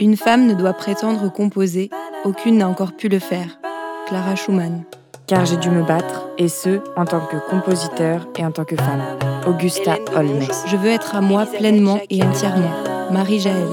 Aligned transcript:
Une 0.00 0.16
femme 0.16 0.46
ne 0.46 0.54
doit 0.54 0.72
prétendre 0.72 1.30
composer, 1.30 1.90
aucune 2.24 2.56
n'a 2.56 2.68
encore 2.68 2.92
pu 2.92 3.08
le 3.08 3.18
faire. 3.18 3.60
Clara 4.08 4.34
Schumann. 4.34 4.84
Car 5.26 5.44
j'ai 5.44 5.58
dû 5.58 5.68
me 5.68 5.82
battre, 5.82 6.26
et 6.38 6.48
ce, 6.48 6.80
en 6.96 7.04
tant 7.04 7.20
que 7.20 7.36
compositeur 7.50 8.26
et 8.38 8.44
en 8.46 8.50
tant 8.50 8.64
que 8.64 8.76
femme. 8.76 9.02
Augusta 9.46 9.96
Holmes. 10.16 10.46
Je 10.66 10.76
veux 10.78 10.88
être 10.88 11.14
à 11.14 11.20
moi 11.20 11.44
pleinement 11.44 11.98
et 12.08 12.22
entièrement. 12.22 12.70
Marie 13.10 13.40
Jaël. 13.40 13.68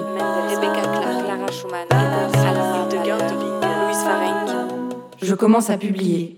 Je 5.21 5.33
commence 5.33 5.69
à 5.69 5.77
publier. 5.77 6.37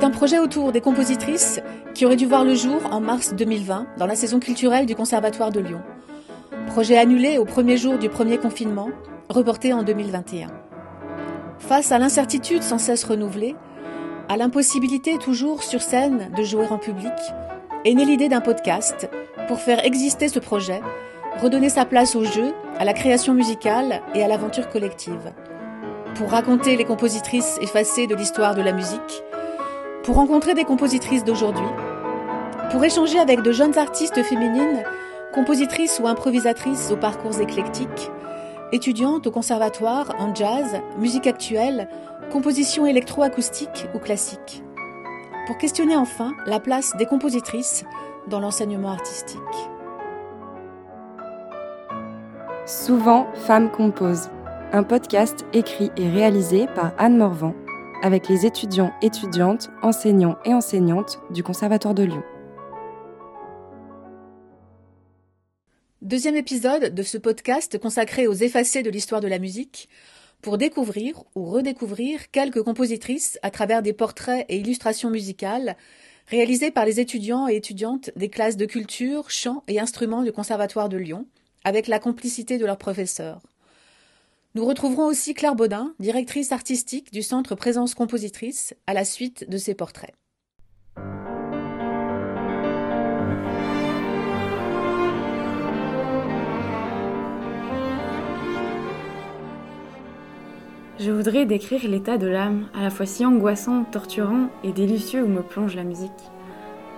C'est 0.00 0.06
un 0.06 0.10
projet 0.10 0.38
autour 0.38 0.72
des 0.72 0.80
compositrices 0.80 1.60
qui 1.92 2.06
aurait 2.06 2.16
dû 2.16 2.24
voir 2.24 2.42
le 2.42 2.54
jour 2.54 2.80
en 2.90 3.02
mars 3.02 3.34
2020 3.34 3.86
dans 3.98 4.06
la 4.06 4.14
saison 4.14 4.40
culturelle 4.40 4.86
du 4.86 4.94
Conservatoire 4.94 5.50
de 5.50 5.60
Lyon. 5.60 5.82
Projet 6.68 6.96
annulé 6.96 7.36
au 7.36 7.44
premier 7.44 7.76
jour 7.76 7.98
du 7.98 8.08
premier 8.08 8.38
confinement, 8.38 8.88
reporté 9.28 9.74
en 9.74 9.82
2021. 9.82 10.46
Face 11.58 11.92
à 11.92 11.98
l'incertitude 11.98 12.62
sans 12.62 12.78
cesse 12.78 13.04
renouvelée, 13.04 13.54
à 14.30 14.38
l'impossibilité 14.38 15.18
toujours 15.18 15.62
sur 15.62 15.82
scène 15.82 16.30
de 16.34 16.44
jouer 16.44 16.68
en 16.70 16.78
public, 16.78 17.12
est 17.84 17.92
née 17.92 18.06
l'idée 18.06 18.30
d'un 18.30 18.40
podcast 18.40 19.10
pour 19.48 19.60
faire 19.60 19.84
exister 19.84 20.28
ce 20.28 20.38
projet, 20.38 20.80
redonner 21.42 21.68
sa 21.68 21.84
place 21.84 22.16
au 22.16 22.24
jeu, 22.24 22.54
à 22.78 22.86
la 22.86 22.94
création 22.94 23.34
musicale 23.34 24.00
et 24.14 24.24
à 24.24 24.28
l'aventure 24.28 24.70
collective. 24.70 25.34
Pour 26.14 26.30
raconter 26.30 26.78
les 26.78 26.86
compositrices 26.86 27.58
effacées 27.60 28.06
de 28.06 28.14
l'histoire 28.14 28.54
de 28.54 28.62
la 28.62 28.72
musique, 28.72 29.22
pour 30.02 30.16
rencontrer 30.16 30.54
des 30.54 30.64
compositrices 30.64 31.24
d'aujourd'hui, 31.24 31.66
pour 32.70 32.84
échanger 32.84 33.18
avec 33.18 33.42
de 33.42 33.52
jeunes 33.52 33.76
artistes 33.76 34.22
féminines, 34.22 34.82
compositrices 35.34 36.00
ou 36.02 36.06
improvisatrices 36.06 36.90
aux 36.90 36.96
parcours 36.96 37.40
éclectiques, 37.40 38.10
étudiantes 38.72 39.26
au 39.26 39.30
conservatoire 39.30 40.14
en 40.18 40.34
jazz, 40.34 40.80
musique 40.98 41.26
actuelle, 41.26 41.88
composition 42.32 42.86
électroacoustique 42.86 43.86
ou 43.94 43.98
classique. 43.98 44.62
Pour 45.46 45.58
questionner 45.58 45.96
enfin 45.96 46.32
la 46.46 46.60
place 46.60 46.96
des 46.96 47.06
compositrices 47.06 47.84
dans 48.28 48.40
l'enseignement 48.40 48.90
artistique. 48.90 49.40
Souvent, 52.66 53.26
Femmes 53.34 53.70
composent, 53.70 54.30
un 54.72 54.84
podcast 54.84 55.44
écrit 55.52 55.90
et 55.96 56.08
réalisé 56.08 56.68
par 56.68 56.92
Anne 56.98 57.18
Morvan 57.18 57.54
avec 58.02 58.28
les 58.28 58.46
étudiants, 58.46 58.92
étudiantes, 59.02 59.70
enseignants 59.82 60.38
et 60.44 60.54
enseignantes 60.54 61.20
du 61.30 61.42
Conservatoire 61.42 61.94
de 61.94 62.04
Lyon. 62.04 62.22
Deuxième 66.00 66.36
épisode 66.36 66.94
de 66.94 67.02
ce 67.02 67.18
podcast 67.18 67.78
consacré 67.78 68.26
aux 68.26 68.32
effacés 68.32 68.82
de 68.82 68.90
l'histoire 68.90 69.20
de 69.20 69.28
la 69.28 69.38
musique, 69.38 69.88
pour 70.40 70.56
découvrir 70.56 71.22
ou 71.34 71.44
redécouvrir 71.44 72.30
quelques 72.30 72.62
compositrices 72.62 73.38
à 73.42 73.50
travers 73.50 73.82
des 73.82 73.92
portraits 73.92 74.46
et 74.48 74.56
illustrations 74.56 75.10
musicales 75.10 75.76
réalisés 76.28 76.70
par 76.70 76.86
les 76.86 77.00
étudiants 77.00 77.48
et 77.48 77.56
étudiantes 77.56 78.10
des 78.16 78.30
classes 78.30 78.56
de 78.56 78.64
culture, 78.64 79.30
chant 79.30 79.62
et 79.68 79.80
instruments 79.80 80.22
du 80.22 80.32
Conservatoire 80.32 80.88
de 80.88 80.96
Lyon, 80.96 81.26
avec 81.64 81.88
la 81.88 81.98
complicité 81.98 82.56
de 82.56 82.64
leurs 82.64 82.78
professeurs. 82.78 83.42
Nous 84.56 84.64
retrouverons 84.64 85.06
aussi 85.06 85.32
Claire 85.32 85.54
Baudin, 85.54 85.94
directrice 86.00 86.50
artistique 86.50 87.12
du 87.12 87.22
Centre 87.22 87.54
Présence 87.54 87.94
Compositrice, 87.94 88.74
à 88.88 88.94
la 88.94 89.04
suite 89.04 89.48
de 89.48 89.56
ses 89.56 89.74
portraits. 89.74 90.12
Je 100.98 101.12
voudrais 101.12 101.46
décrire 101.46 101.88
l'état 101.88 102.18
de 102.18 102.26
l'âme, 102.26 102.68
à 102.74 102.82
la 102.82 102.90
fois 102.90 103.06
si 103.06 103.24
angoissant, 103.24 103.84
torturant 103.84 104.48
et 104.64 104.72
délicieux 104.72 105.22
où 105.22 105.28
me 105.28 105.42
plonge 105.42 105.76
la 105.76 105.84
musique. 105.84 106.10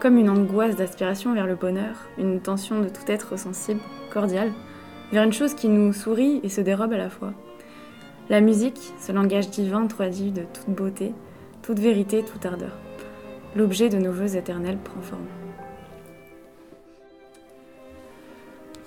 Comme 0.01 0.17
une 0.17 0.31
angoisse 0.31 0.77
d'aspiration 0.77 1.35
vers 1.35 1.47
le 1.47 1.57
bonheur, 1.57 2.09
une 2.17 2.41
tension 2.41 2.81
de 2.81 2.89
tout 2.89 3.05
être 3.09 3.39
sensible, 3.39 3.83
cordial, 4.11 4.51
vers 5.13 5.25
une 5.25 5.33
chose 5.35 5.53
qui 5.53 5.69
nous 5.69 5.93
sourit 5.93 6.41
et 6.43 6.49
se 6.49 6.63
dérobe 6.63 6.95
à 6.95 6.97
la 6.97 7.11
fois. 7.11 7.35
La 8.31 8.41
musique, 8.41 8.93
ce 9.01 9.11
langage 9.11 9.51
divin 9.51 9.89
traduit 9.89 10.31
de 10.31 10.43
toute 10.43 10.75
beauté, 10.75 11.13
toute 11.61 11.81
vérité, 11.81 12.23
toute 12.23 12.47
ardeur. 12.47 12.71
L'objet 13.57 13.89
de 13.89 13.99
nos 13.99 14.13
voeux 14.13 14.37
éternels 14.37 14.79
prend 14.79 15.01
forme. 15.01 15.27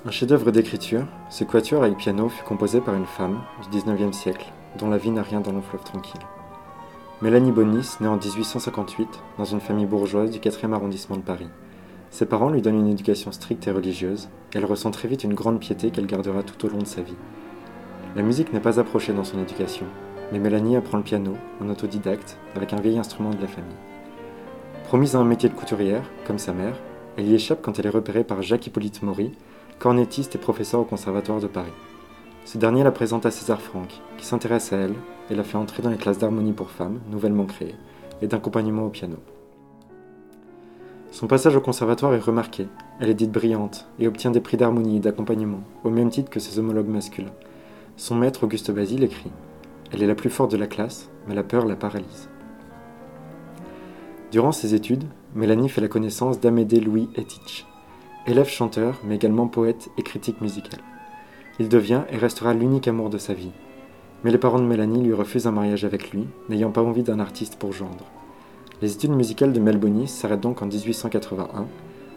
Un 0.05 0.11
chef-d'œuvre 0.11 0.51
d'écriture, 0.51 1.05
ce 1.29 1.43
quatuor 1.43 1.83
avec 1.83 1.97
piano 1.97 2.29
fut 2.29 2.45
composé 2.45 2.79
par 2.79 2.95
une 2.95 3.05
femme 3.05 3.41
du 3.71 3.77
XIXe 3.77 4.15
siècle, 4.15 4.53
dont 4.79 4.89
la 4.89 4.97
vie 4.97 5.11
n'a 5.11 5.21
rien 5.21 5.41
dans 5.41 5.51
le 5.51 5.61
fleuve 5.61 5.83
tranquille. 5.83 6.21
Mélanie 7.21 7.51
Bonis 7.51 7.97
naît 7.99 8.07
en 8.07 8.17
1858 8.17 9.07
dans 9.37 9.45
une 9.45 9.59
famille 9.59 9.85
bourgeoise 9.85 10.31
du 10.31 10.39
4e 10.39 10.71
arrondissement 10.71 11.17
de 11.17 11.21
Paris. 11.21 11.49
Ses 12.09 12.25
parents 12.25 12.49
lui 12.49 12.61
donnent 12.61 12.79
une 12.79 12.91
éducation 12.91 13.33
stricte 13.33 13.67
et 13.67 13.71
religieuse, 13.71 14.29
et 14.53 14.57
elle 14.59 14.65
ressent 14.65 14.91
très 14.91 15.09
vite 15.09 15.25
une 15.25 15.33
grande 15.33 15.59
piété 15.59 15.91
qu'elle 15.91 16.07
gardera 16.07 16.41
tout 16.41 16.65
au 16.65 16.69
long 16.69 16.79
de 16.79 16.87
sa 16.87 17.01
vie. 17.01 17.17
La 18.15 18.21
musique 18.21 18.53
n'est 18.53 18.61
pas 18.61 18.79
approchée 18.79 19.11
dans 19.11 19.25
son 19.25 19.41
éducation, 19.41 19.85
mais 20.31 20.39
Mélanie 20.39 20.77
apprend 20.77 20.97
le 20.97 21.03
piano, 21.03 21.33
en 21.61 21.67
autodidacte, 21.67 22.37
avec 22.55 22.71
un 22.71 22.79
vieil 22.79 22.97
instrument 22.97 23.31
de 23.31 23.41
la 23.41 23.47
famille. 23.47 23.75
Promise 24.85 25.17
à 25.17 25.19
un 25.19 25.25
métier 25.25 25.49
de 25.49 25.53
couturière, 25.53 26.09
comme 26.25 26.39
sa 26.39 26.53
mère, 26.53 26.77
elle 27.17 27.27
y 27.27 27.35
échappe 27.35 27.61
quand 27.61 27.77
elle 27.77 27.87
est 27.87 27.89
repérée 27.89 28.23
par 28.23 28.41
Jacques-Hippolyte 28.41 29.03
Maury, 29.03 29.33
cornettiste 29.79 30.33
et 30.35 30.37
professeur 30.37 30.79
au 30.79 30.85
Conservatoire 30.85 31.41
de 31.41 31.47
Paris. 31.47 31.73
Ce 32.45 32.57
dernier 32.57 32.85
la 32.85 32.93
présente 32.93 33.25
à 33.25 33.31
César 33.31 33.59
Franck, 33.59 33.89
qui 34.17 34.25
s'intéresse 34.25 34.71
à 34.71 34.77
elle 34.77 34.93
et 35.29 35.35
la 35.35 35.43
fait 35.43 35.57
entrer 35.57 35.83
dans 35.83 35.89
les 35.89 35.97
classes 35.97 36.19
d'harmonie 36.19 36.53
pour 36.53 36.71
femmes, 36.71 37.01
nouvellement 37.11 37.45
créées, 37.45 37.75
et 38.21 38.27
d'accompagnement 38.27 38.85
au 38.85 38.89
piano. 38.89 39.17
Son 41.11 41.27
passage 41.27 41.57
au 41.57 41.61
conservatoire 41.61 42.13
est 42.13 42.19
remarqué, 42.19 42.67
elle 43.01 43.09
est 43.09 43.13
dite 43.13 43.31
brillante 43.31 43.87
et 43.99 44.07
obtient 44.07 44.31
des 44.31 44.39
prix 44.39 44.55
d'harmonie 44.55 44.97
et 44.97 45.01
d'accompagnement, 45.01 45.63
au 45.83 45.89
même 45.89 46.09
titre 46.09 46.29
que 46.29 46.39
ses 46.39 46.59
homologues 46.59 46.87
masculins. 46.87 47.33
Son 47.97 48.15
maître 48.15 48.43
Auguste 48.43 48.71
Basile 48.71 49.05
écrit 49.05 49.31
Elle 49.93 50.03
est 50.03 50.07
la 50.07 50.15
plus 50.15 50.29
forte 50.29 50.51
de 50.51 50.57
la 50.57 50.67
classe, 50.67 51.09
mais 51.27 51.33
la 51.33 51.43
peur 51.43 51.65
la 51.65 51.77
paralyse. 51.77 52.29
Durant 54.33 54.51
ses 54.51 54.75
études, 54.75 55.05
Mélanie 55.33 55.69
fait 55.69 55.79
la 55.79 55.87
connaissance 55.87 56.41
d'Amédée 56.41 56.81
Louis 56.81 57.07
Etich, 57.15 57.65
élève 58.27 58.49
chanteur, 58.49 58.99
mais 59.05 59.15
également 59.15 59.47
poète 59.47 59.89
et 59.97 60.03
critique 60.03 60.41
musical. 60.41 60.81
Il 61.57 61.69
devient 61.69 62.01
et 62.09 62.17
restera 62.17 62.53
l'unique 62.53 62.89
amour 62.89 63.09
de 63.09 63.17
sa 63.17 63.33
vie. 63.33 63.53
Mais 64.25 64.31
les 64.31 64.37
parents 64.37 64.59
de 64.59 64.65
Mélanie 64.65 65.01
lui 65.01 65.13
refusent 65.13 65.47
un 65.47 65.51
mariage 65.51 65.85
avec 65.85 66.11
lui, 66.11 66.27
n'ayant 66.49 66.71
pas 66.71 66.83
envie 66.83 67.03
d'un 67.03 67.19
artiste 67.19 67.55
pour 67.55 67.71
gendre. 67.71 68.11
Les 68.81 68.91
études 68.91 69.15
musicales 69.15 69.53
de 69.53 69.59
Melbonis 69.61 70.09
s'arrêtent 70.09 70.41
donc 70.41 70.61
en 70.61 70.65
1881, 70.65 71.65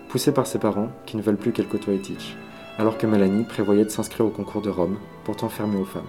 poussées 0.09 0.33
par 0.33 0.49
ses 0.49 0.59
parents 0.59 0.89
qui 1.07 1.17
ne 1.17 1.23
veulent 1.23 1.37
plus 1.37 1.53
qu'elle 1.53 1.69
côtoie 1.69 1.95
Etich 1.95 2.37
alors 2.79 2.97
que 2.97 3.07
Mélanie 3.07 3.45
prévoyait 3.45 3.85
de 3.85 3.91
s'inscrire 3.91 4.25
au 4.25 4.31
concours 4.31 4.63
de 4.63 4.71
Rome, 4.71 4.99
pourtant 5.29 5.51
fermé 5.51 5.77
aux 5.77 5.85
femmes. 5.85 6.05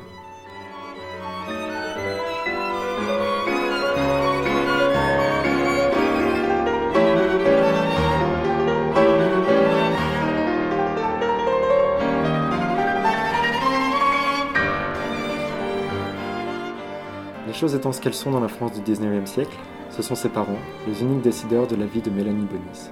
Les 17.45 17.53
choses 17.53 17.75
étant 17.75 17.91
ce 17.91 17.99
qu'elles 17.99 18.13
sont 18.13 18.31
dans 18.31 18.39
la 18.39 18.47
France 18.47 18.71
du 18.71 18.79
XIXe 18.79 19.29
siècle, 19.29 19.49
ce 19.89 20.01
sont 20.01 20.15
ses 20.15 20.29
parents, 20.29 20.47
les 20.87 21.01
uniques 21.01 21.23
décideurs 21.23 21.67
de 21.67 21.75
la 21.75 21.85
vie 21.85 22.01
de 22.01 22.09
Mélanie 22.09 22.45
Bonis. 22.45 22.89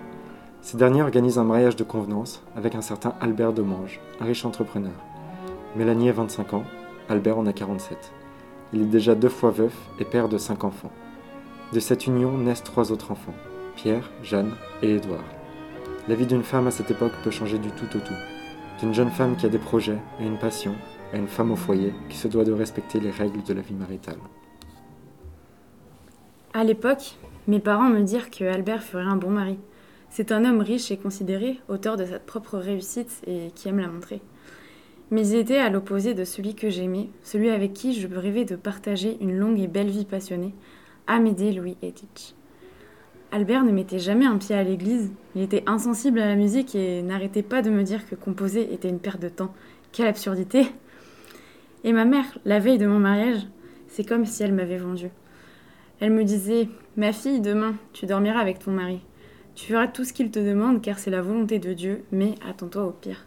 Ces 0.60 0.76
derniers 0.76 1.04
organisent 1.04 1.40
un 1.40 1.46
mariage 1.46 1.78
de 1.78 1.86
convenance 1.86 2.44
avec 2.58 2.76
un 2.76 2.82
certain 2.82 3.14
Albert 3.22 3.54
Demange, 3.54 4.02
un 4.20 4.26
riche 4.26 4.44
entrepreneur. 4.44 4.92
Mélanie 5.76 6.10
a 6.10 6.14
25 6.14 6.54
ans, 6.54 6.64
Albert 7.10 7.38
en 7.38 7.46
a 7.46 7.54
47. 7.54 8.14
Il 8.74 8.82
est 8.82 8.86
déjà 8.86 9.16
deux 9.16 9.30
fois 9.30 9.52
veuf 9.52 9.74
et 10.00 10.06
père 10.06 10.30
de 10.30 10.38
cinq 10.38 10.64
enfants. 10.64 10.92
De 11.74 11.80
cette 11.80 12.08
union 12.08 12.38
naissent 12.38 12.64
trois 12.64 12.92
autres 12.92 13.12
enfants, 13.12 13.36
Pierre, 13.76 14.10
Jeanne 14.24 14.52
et 14.82 14.96
Édouard. 14.96 15.24
La 16.08 16.16
vie 16.16 16.26
d'une 16.26 16.44
femme 16.44 16.68
à 16.68 16.72
cette 16.72 16.90
époque 16.90 17.12
peut 17.24 17.32
changer 17.32 17.60
du 17.60 17.70
tout 17.72 17.86
au 17.96 18.00
tout. 18.00 18.14
D'une 18.80 18.94
jeune 18.94 19.10
femme 19.10 19.36
qui 19.36 19.46
a 19.46 19.50
des 19.50 19.58
projets 19.58 20.00
et 20.20 20.26
une 20.26 20.40
passion, 20.40 20.74
à 21.14 21.18
une 21.18 21.28
femme 21.28 21.52
au 21.52 21.56
foyer 21.56 21.94
qui 22.10 22.18
se 22.18 22.28
doit 22.28 22.46
de 22.46 22.54
respecter 22.54 23.00
les 23.00 23.12
règles 23.12 23.44
de 23.44 23.54
la 23.54 23.62
vie 23.62 23.74
maritale. 23.74 24.20
À 26.54 26.64
l'époque, 26.64 27.18
mes 27.48 27.60
parents 27.60 27.90
me 27.90 28.02
dirent 28.02 28.30
que 28.30 28.46
Albert 28.46 28.84
ferait 28.84 29.04
un 29.04 29.18
bon 29.18 29.30
mari. 29.30 29.60
C'est 30.10 30.32
un 30.32 30.46
homme 30.46 30.62
riche 30.62 30.92
et 30.92 30.98
considéré, 30.98 31.60
auteur 31.68 31.98
de 31.98 32.06
sa 32.06 32.20
propre 32.20 32.58
réussite 32.58 33.22
et 33.28 33.52
qui 33.54 33.68
aime 33.68 33.80
la 33.80 33.88
montrer. 33.88 34.22
Mais 35.10 35.28
il 35.28 35.38
était 35.38 35.58
à 35.58 35.70
l'opposé 35.70 36.14
de 36.14 36.26
celui 36.26 36.54
que 36.54 36.70
j'aimais, 36.70 37.10
celui 37.24 37.50
avec 37.50 37.74
qui 37.74 37.94
je 37.94 38.08
rêvais 38.08 38.44
de 38.44 38.58
partager 38.58 39.18
une 39.22 39.38
longue 39.38 39.60
et 39.60 39.68
belle 39.68 39.90
vie 39.90 40.06
passionnée, 40.06 40.54
Amédée 41.08 41.54
Louis 41.54 41.78
Etich. 41.82 42.36
Albert 43.32 43.64
ne 43.64 43.72
mettait 43.72 44.00
jamais 44.00 44.26
un 44.26 44.38
pied 44.38 44.56
à 44.56 44.64
l'église, 44.64 45.12
il 45.36 45.42
était 45.42 45.64
insensible 45.66 46.20
à 46.20 46.28
la 46.28 46.36
musique 46.36 46.76
et 46.76 47.02
n'arrêtait 47.02 47.44
pas 47.44 47.62
de 47.62 47.70
me 47.70 47.84
dire 47.84 48.08
que 48.08 48.16
composer 48.16 48.74
était 48.74 48.90
une 48.90 49.00
perte 49.00 49.22
de 49.22 49.30
temps. 49.30 49.54
Quelle 49.92 50.08
absurdité 50.08 50.68
Et 51.84 51.94
ma 51.94 52.06
mère, 52.06 52.38
la 52.46 52.60
veille 52.60 52.78
de 52.78 52.88
mon 52.88 53.00
mariage, 53.00 53.48
c'est 53.88 54.08
comme 54.08 54.26
si 54.26 54.44
elle 54.44 54.54
m'avait 54.54 54.78
vendue. 54.78 55.12
Elle 56.00 56.12
me 56.12 56.24
disait 56.24 56.70
Ma 56.96 57.14
fille, 57.14 57.42
demain, 57.42 57.76
tu 57.94 58.06
dormiras 58.06 58.40
avec 58.40 58.60
ton 58.60 58.72
mari. 58.72 59.02
Tu 59.56 59.72
feras 59.72 59.88
tout 59.88 60.04
ce 60.04 60.14
qu'il 60.14 60.32
te 60.32 60.40
demande 60.40 60.82
car 60.82 61.00
c'est 61.00 61.12
la 61.12 61.22
volonté 61.22 61.60
de 61.60 61.74
Dieu, 61.74 62.04
mais 62.12 62.36
attends-toi 62.48 62.86
au 62.86 62.92
pire. 62.92 63.27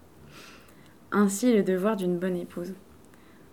Ainsi 1.13 1.53
le 1.53 1.65
devoir 1.65 1.97
d'une 1.97 2.19
bonne 2.19 2.37
épouse. 2.37 2.75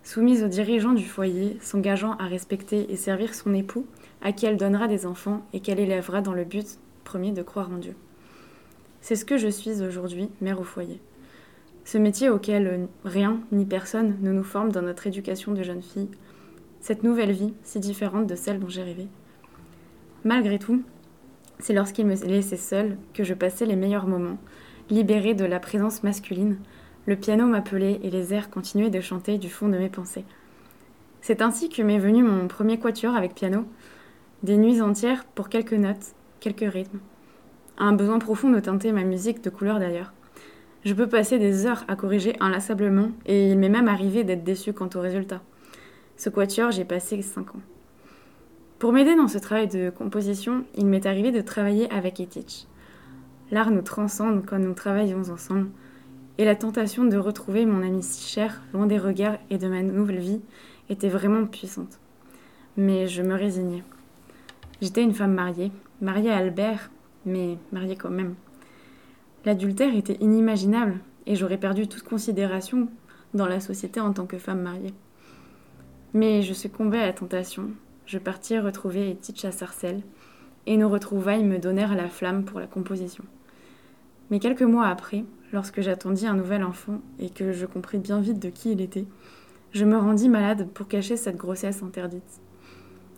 Soumise 0.04 0.44
aux 0.44 0.48
dirigeants 0.48 0.92
du 0.92 1.04
foyer, 1.04 1.58
s'engageant 1.60 2.12
à 2.18 2.26
respecter 2.26 2.92
et 2.92 2.96
servir 2.96 3.34
son 3.34 3.52
époux, 3.52 3.84
à 4.22 4.30
qui 4.32 4.46
elle 4.46 4.56
donnera 4.56 4.86
des 4.86 5.06
enfants 5.06 5.44
et 5.52 5.60
qu'elle 5.60 5.80
élèvera 5.80 6.20
dans 6.20 6.34
le 6.34 6.44
but 6.44 6.78
premier 7.02 7.32
de 7.32 7.42
croire 7.42 7.70
en 7.70 7.78
Dieu. 7.78 7.96
C'est 9.00 9.16
ce 9.16 9.24
que 9.24 9.36
je 9.36 9.48
suis 9.48 9.82
aujourd'hui, 9.82 10.30
mère 10.40 10.60
au 10.60 10.64
foyer. 10.64 11.00
Ce 11.84 11.98
métier 11.98 12.28
auquel 12.28 12.88
rien 13.04 13.40
ni 13.50 13.64
personne 13.64 14.16
ne 14.20 14.32
nous 14.32 14.44
forme 14.44 14.70
dans 14.70 14.82
notre 14.82 15.06
éducation 15.06 15.52
de 15.52 15.62
jeune 15.62 15.82
fille, 15.82 16.10
cette 16.80 17.02
nouvelle 17.02 17.32
vie 17.32 17.54
si 17.64 17.80
différente 17.80 18.26
de 18.26 18.36
celle 18.36 18.60
dont 18.60 18.68
j'ai 18.68 18.82
rêvé. 18.82 19.08
Malgré 20.24 20.58
tout, 20.58 20.82
c'est 21.58 21.72
lorsqu'il 21.72 22.06
me 22.06 22.14
laissait 22.14 22.56
seule 22.56 22.96
que 23.14 23.24
je 23.24 23.34
passais 23.34 23.66
les 23.66 23.74
meilleurs 23.74 24.06
moments, 24.06 24.38
libérée 24.90 25.34
de 25.34 25.44
la 25.44 25.58
présence 25.58 26.02
masculine. 26.02 26.58
Le 27.08 27.16
piano 27.16 27.46
m'appelait 27.46 28.00
et 28.02 28.10
les 28.10 28.34
airs 28.34 28.50
continuaient 28.50 28.90
de 28.90 29.00
chanter 29.00 29.38
du 29.38 29.48
fond 29.48 29.70
de 29.70 29.78
mes 29.78 29.88
pensées. 29.88 30.26
C'est 31.22 31.40
ainsi 31.40 31.70
que 31.70 31.80
m'est 31.80 31.98
venu 31.98 32.22
mon 32.22 32.48
premier 32.48 32.78
quatuor 32.78 33.16
avec 33.16 33.34
piano, 33.34 33.64
des 34.42 34.58
nuits 34.58 34.82
entières 34.82 35.24
pour 35.24 35.48
quelques 35.48 35.72
notes, 35.72 36.12
quelques 36.38 36.70
rythmes. 36.70 36.98
Un 37.78 37.94
besoin 37.94 38.18
profond 38.18 38.50
de 38.50 38.60
teinter 38.60 38.92
ma 38.92 39.04
musique 39.04 39.42
de 39.42 39.48
couleur 39.48 39.78
d'ailleurs. 39.78 40.12
Je 40.84 40.92
peux 40.92 41.08
passer 41.08 41.38
des 41.38 41.64
heures 41.64 41.82
à 41.88 41.96
corriger 41.96 42.36
inlassablement 42.40 43.08
et 43.24 43.52
il 43.52 43.58
m'est 43.58 43.70
même 43.70 43.88
arrivé 43.88 44.22
d'être 44.22 44.44
déçu 44.44 44.74
quant 44.74 44.90
au 44.94 45.00
résultat. 45.00 45.40
Ce 46.18 46.28
quatuor, 46.28 46.72
j'ai 46.72 46.84
passé 46.84 47.22
5 47.22 47.54
ans. 47.54 47.62
Pour 48.78 48.92
m'aider 48.92 49.16
dans 49.16 49.28
ce 49.28 49.38
travail 49.38 49.68
de 49.68 49.88
composition, 49.88 50.66
il 50.76 50.84
m'est 50.84 51.06
arrivé 51.06 51.32
de 51.32 51.40
travailler 51.40 51.90
avec 51.90 52.20
Etich. 52.20 52.66
L'art 53.50 53.70
nous 53.70 53.80
transcende 53.80 54.44
quand 54.44 54.58
nous 54.58 54.74
travaillons 54.74 55.22
ensemble, 55.30 55.68
et 56.38 56.44
la 56.44 56.54
tentation 56.54 57.04
de 57.04 57.16
retrouver 57.16 57.66
mon 57.66 57.82
ami 57.82 58.02
si 58.02 58.28
cher, 58.28 58.62
loin 58.72 58.86
des 58.86 58.98
regards 58.98 59.38
et 59.50 59.58
de 59.58 59.68
ma 59.68 59.82
nouvelle 59.82 60.20
vie, 60.20 60.40
était 60.88 61.08
vraiment 61.08 61.44
puissante. 61.44 61.98
Mais 62.76 63.08
je 63.08 63.22
me 63.22 63.34
résignais. 63.34 63.82
J'étais 64.80 65.02
une 65.02 65.14
femme 65.14 65.34
mariée, 65.34 65.72
mariée 66.00 66.30
à 66.30 66.36
Albert, 66.36 66.90
mais 67.26 67.58
mariée 67.72 67.96
quand 67.96 68.10
même. 68.10 68.36
L'adultère 69.44 69.94
était 69.96 70.16
inimaginable 70.20 71.00
et 71.26 71.34
j'aurais 71.34 71.58
perdu 71.58 71.88
toute 71.88 72.04
considération 72.04 72.88
dans 73.34 73.46
la 73.46 73.60
société 73.60 74.00
en 74.00 74.12
tant 74.12 74.26
que 74.26 74.38
femme 74.38 74.62
mariée. 74.62 74.94
Mais 76.14 76.42
je 76.42 76.54
succombais 76.54 77.00
à 77.00 77.06
la 77.06 77.12
tentation. 77.12 77.70
Je 78.06 78.18
partis 78.18 78.58
retrouver 78.58 79.10
Etich 79.10 79.44
à 79.44 79.52
Sarcelles 79.52 80.02
et 80.66 80.76
nos 80.76 80.88
retrouvailles 80.88 81.44
me 81.44 81.58
donnèrent 81.58 81.96
la 81.96 82.08
flamme 82.08 82.44
pour 82.44 82.60
la 82.60 82.66
composition. 82.66 83.24
Mais 84.30 84.38
quelques 84.38 84.62
mois 84.62 84.86
après, 84.86 85.24
lorsque 85.52 85.80
j'attendis 85.80 86.26
un 86.26 86.34
nouvel 86.34 86.64
enfant 86.64 87.00
et 87.18 87.30
que 87.30 87.52
je 87.52 87.66
compris 87.66 87.98
bien 87.98 88.20
vite 88.20 88.38
de 88.38 88.50
qui 88.50 88.72
il 88.72 88.80
était, 88.80 89.06
je 89.72 89.84
me 89.84 89.96
rendis 89.96 90.28
malade 90.28 90.68
pour 90.72 90.88
cacher 90.88 91.16
cette 91.16 91.36
grossesse 91.36 91.82
interdite. 91.82 92.40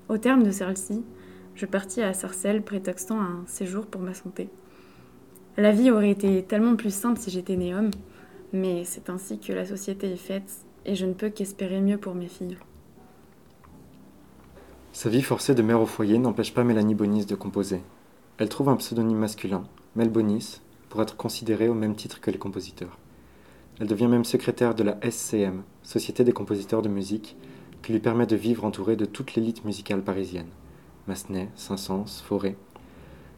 Au 0.09 0.19
terme 0.19 0.43
de 0.43 0.51
celle-ci, 0.51 1.05
je 1.55 1.67
partis 1.67 2.03
à 2.03 2.13
Sarcelles 2.13 2.63
prétextant 2.63 3.21
un 3.21 3.45
séjour 3.47 3.87
pour 3.87 4.01
ma 4.01 4.15
santé. 4.15 4.49
La 5.57 5.73
vie 5.73 5.91
aurait 5.91 6.11
été 6.11 6.43
tellement 6.43 6.77
plus 6.77 6.95
simple 6.95 7.21
si 7.21 7.31
j'étais 7.31 7.57
né 7.57 7.75
homme, 7.75 7.91
mais 8.53 8.85
c'est 8.85 9.11
ainsi 9.11 9.39
que 9.39 9.53
la 9.53 9.67
société 9.67 10.11
est 10.13 10.17
faite 10.17 10.65
et 10.85 10.95
je 10.95 11.07
ne 11.07 11.13
peux 11.13 11.29
qu'espérer 11.29 11.81
mieux 11.81 11.99
pour 11.99 12.15
mes 12.15 12.29
filles. 12.29 12.59
Sa 14.93 15.09
vie 15.09 15.23
forcée 15.23 15.55
de 15.55 15.63
mère 15.63 15.81
au 15.81 15.87
foyer 15.87 16.19
n'empêche 16.19 16.53
pas 16.53 16.65
Mélanie 16.65 16.95
Bonis 16.95 17.27
de 17.27 17.35
composer. 17.35 17.81
Elle 18.39 18.49
trouve 18.49 18.71
un 18.71 18.77
pseudonyme 18.77 19.19
masculin, 19.19 19.63
Mel 19.95 20.09
Bonis, 20.09 20.61
pour 20.91 21.01
être 21.01 21.17
considérée 21.17 21.69
au 21.69 21.75
même 21.75 21.97
titre 21.97 22.21
que 22.21 22.31
les 22.31 22.39
compositeurs. 22.39 22.99
Elle 23.79 23.87
devient 23.87 24.09
même 24.09 24.27
secrétaire 24.27 24.75
de 24.75 24.83
la 24.83 24.99
SCM, 25.01 25.63
Société 25.83 26.23
des 26.23 26.33
compositeurs 26.35 26.83
de 26.83 26.91
musique, 26.91 27.37
qui 27.83 27.93
lui 27.93 28.01
permet 28.01 28.27
de 28.27 28.37
vivre 28.37 28.67
entourée 28.67 28.97
de 28.97 29.07
toute 29.07 29.35
l'élite 29.35 29.65
musicale 29.65 30.03
parisienne. 30.03 30.51
Massenet, 31.07 31.49
Saint-Saëns, 31.55 32.23
Forêt. 32.23 32.57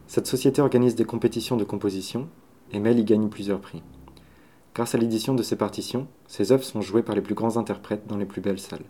Cette 0.07 0.27
société 0.27 0.61
organise 0.61 0.95
des 0.95 1.05
compétitions 1.05 1.55
de 1.55 1.63
composition 1.63 2.27
et 2.73 2.79
Mel 2.79 2.99
y 2.99 3.05
gagne 3.05 3.29
plusieurs 3.29 3.61
prix. 3.61 3.81
Grâce 4.75 4.95
à 4.95 4.97
l'édition 4.97 5.33
de 5.33 5.43
ses 5.43 5.55
partitions, 5.55 6.07
ses 6.27 6.51
œuvres 6.51 6.63
sont 6.63 6.81
jouées 6.81 7.03
par 7.03 7.15
les 7.15 7.21
plus 7.21 7.35
grands 7.35 7.57
interprètes 7.57 8.07
dans 8.07 8.17
les 8.17 8.25
plus 8.25 8.41
belles 8.41 8.59
salles. 8.59 8.85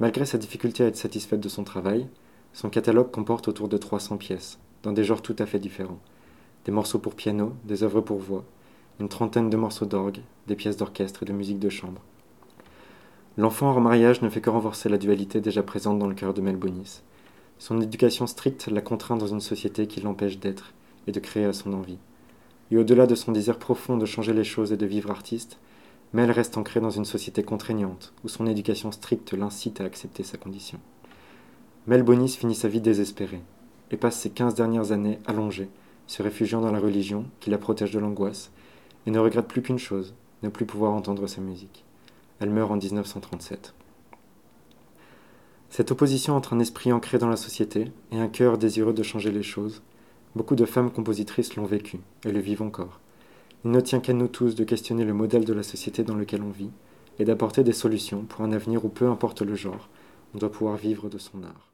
Malgré 0.00 0.24
sa 0.24 0.38
difficulté 0.38 0.82
à 0.82 0.86
être 0.88 0.96
satisfaite 0.96 1.40
de 1.40 1.48
son 1.48 1.62
travail, 1.62 2.08
son 2.52 2.70
catalogue 2.70 3.10
comporte 3.10 3.46
autour 3.46 3.68
de 3.68 3.76
300 3.76 4.16
pièces, 4.16 4.58
dans 4.82 4.92
des 4.92 5.04
genres 5.04 5.22
tout 5.22 5.36
à 5.38 5.46
fait 5.46 5.58
différents. 5.58 6.00
Des 6.64 6.72
morceaux 6.72 6.98
pour 6.98 7.14
piano, 7.14 7.52
des 7.64 7.82
œuvres 7.82 8.00
pour 8.00 8.18
voix, 8.18 8.44
une 9.00 9.08
trentaine 9.08 9.50
de 9.50 9.56
morceaux 9.56 9.86
d'orgue, 9.86 10.20
des 10.46 10.56
pièces 10.56 10.76
d'orchestre 10.76 11.22
et 11.22 11.26
de 11.26 11.32
musique 11.32 11.58
de 11.58 11.68
chambre. 11.68 12.00
L'enfant 13.36 13.70
hors 13.70 13.80
mariage 13.80 14.22
ne 14.22 14.28
fait 14.28 14.40
que 14.40 14.50
renforcer 14.50 14.88
la 14.88 14.96
dualité 14.96 15.40
déjà 15.40 15.62
présente 15.62 15.98
dans 15.98 16.06
le 16.06 16.14
cœur 16.14 16.32
de 16.32 16.40
Mel 16.40 16.56
Bonis. 16.56 17.02
Son 17.58 17.80
éducation 17.80 18.26
stricte 18.26 18.68
l'a 18.68 18.80
contraint 18.80 19.16
dans 19.16 19.26
une 19.26 19.40
société 19.40 19.86
qui 19.86 20.00
l'empêche 20.00 20.38
d'être 20.38 20.72
et 21.06 21.12
de 21.12 21.20
créer 21.20 21.44
à 21.44 21.52
son 21.52 21.72
envie. 21.72 21.98
Et 22.70 22.78
au-delà 22.78 23.06
de 23.06 23.14
son 23.14 23.32
désir 23.32 23.58
profond 23.58 23.96
de 23.96 24.06
changer 24.06 24.32
les 24.32 24.44
choses 24.44 24.72
et 24.72 24.76
de 24.76 24.86
vivre 24.86 25.10
artiste, 25.10 25.58
Mel 26.12 26.30
reste 26.30 26.56
ancrée 26.56 26.80
dans 26.80 26.90
une 26.90 27.04
société 27.04 27.42
contraignante, 27.42 28.12
où 28.22 28.28
son 28.28 28.46
éducation 28.46 28.92
stricte 28.92 29.32
l'incite 29.32 29.80
à 29.80 29.84
accepter 29.84 30.22
sa 30.22 30.38
condition. 30.38 30.78
Mel 31.88 32.04
Bonis 32.04 32.30
finit 32.30 32.54
sa 32.54 32.68
vie 32.68 32.80
désespérée, 32.80 33.42
et 33.90 33.96
passe 33.96 34.20
ses 34.20 34.30
quinze 34.30 34.54
dernières 34.54 34.92
années 34.92 35.18
allongée, 35.26 35.68
se 36.06 36.22
réfugiant 36.22 36.60
dans 36.60 36.72
la 36.72 36.80
religion 36.80 37.26
qui 37.40 37.50
la 37.50 37.58
protège 37.58 37.90
de 37.90 37.98
l'angoisse, 37.98 38.50
et 39.06 39.10
ne 39.10 39.18
regrette 39.18 39.48
plus 39.48 39.62
qu'une 39.62 39.78
chose, 39.78 40.14
ne 40.42 40.48
plus 40.48 40.66
pouvoir 40.66 40.92
entendre 40.92 41.26
sa 41.26 41.40
musique. 41.40 41.84
Elle 42.40 42.50
meurt 42.50 42.70
en 42.70 42.76
1937. 42.76 43.74
Cette 45.70 45.90
opposition 45.90 46.36
entre 46.36 46.52
un 46.52 46.60
esprit 46.60 46.92
ancré 46.92 47.18
dans 47.18 47.28
la 47.28 47.36
société 47.36 47.90
et 48.12 48.18
un 48.18 48.28
cœur 48.28 48.58
désireux 48.58 48.92
de 48.92 49.02
changer 49.02 49.32
les 49.32 49.42
choses, 49.42 49.82
beaucoup 50.36 50.54
de 50.54 50.66
femmes 50.66 50.90
compositrices 50.90 51.56
l'ont 51.56 51.64
vécu 51.64 52.00
et 52.24 52.32
le 52.32 52.40
vivent 52.40 52.62
encore. 52.62 53.00
Il 53.64 53.70
ne 53.70 53.80
tient 53.80 54.00
qu'à 54.00 54.12
nous 54.12 54.28
tous 54.28 54.54
de 54.54 54.64
questionner 54.64 55.04
le 55.04 55.14
modèle 55.14 55.44
de 55.44 55.52
la 55.52 55.62
société 55.62 56.04
dans 56.04 56.14
lequel 56.14 56.42
on 56.42 56.50
vit 56.50 56.70
et 57.18 57.24
d'apporter 57.24 57.64
des 57.64 57.72
solutions 57.72 58.22
pour 58.22 58.42
un 58.42 58.52
avenir 58.52 58.84
où 58.84 58.88
peu 58.88 59.08
importe 59.08 59.42
le 59.42 59.54
genre, 59.54 59.88
on 60.34 60.38
doit 60.38 60.52
pouvoir 60.52 60.76
vivre 60.76 61.08
de 61.08 61.18
son 61.18 61.42
art. 61.42 61.73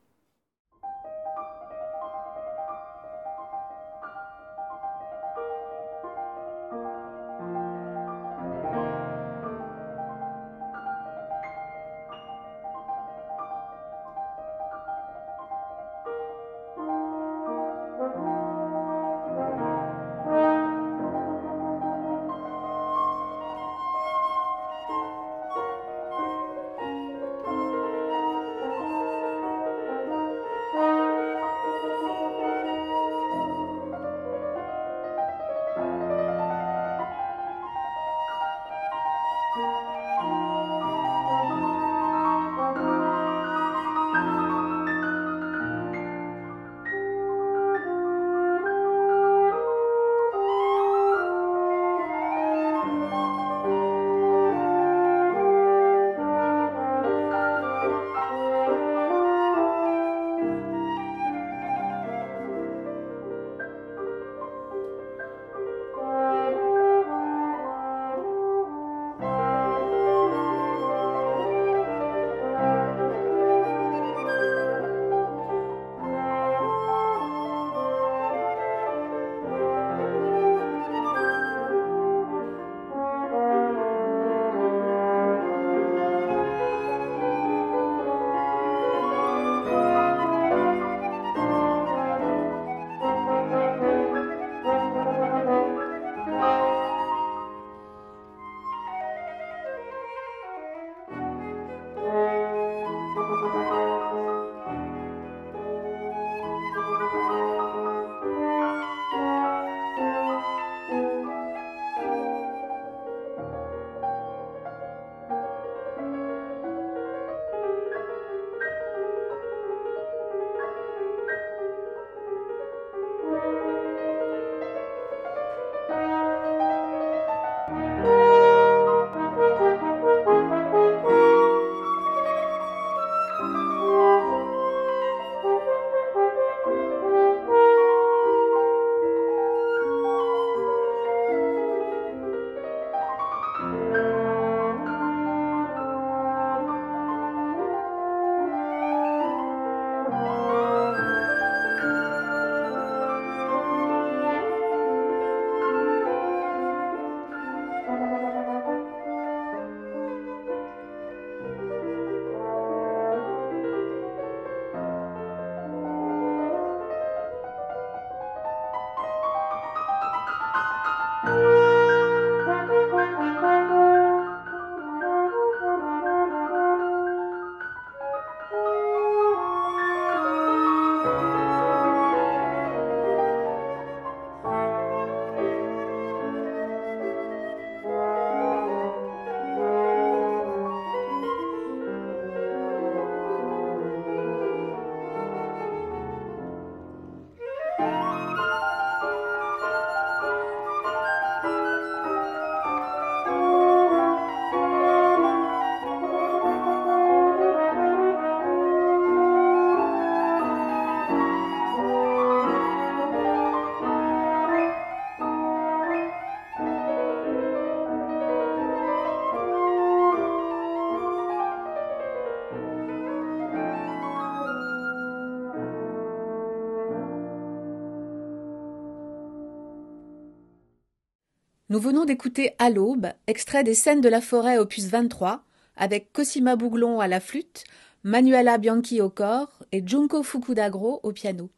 Nous 231.70 231.78
venons 231.78 232.04
d'écouter 232.04 232.50
À 232.58 232.68
l'aube, 232.68 233.12
extrait 233.28 233.62
des 233.62 233.74
scènes 233.74 234.00
de 234.00 234.08
la 234.08 234.20
forêt 234.20 234.58
opus 234.58 234.86
23, 234.86 235.44
avec 235.76 236.12
Cosima 236.12 236.56
Bouglon 236.56 236.98
à 236.98 237.06
la 237.06 237.20
flûte, 237.20 237.62
Manuela 238.02 238.58
Bianchi 238.58 239.00
au 239.00 239.08
corps 239.08 239.62
et 239.70 239.80
Junko 239.86 240.24
Fukudagro 240.24 240.98
au 241.04 241.12
piano. 241.12 241.48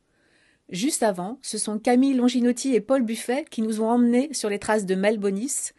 Juste 0.68 1.02
avant, 1.02 1.38
ce 1.40 1.56
sont 1.56 1.78
Camille 1.78 2.12
Longinotti 2.12 2.74
et 2.74 2.82
Paul 2.82 3.00
Buffet 3.00 3.46
qui 3.50 3.62
nous 3.62 3.80
ont 3.80 3.88
emmenés 3.88 4.28
sur 4.34 4.50
les 4.50 4.58
traces 4.58 4.84
de 4.84 4.94
Mel 4.94 5.16
Bonis, 5.16 5.70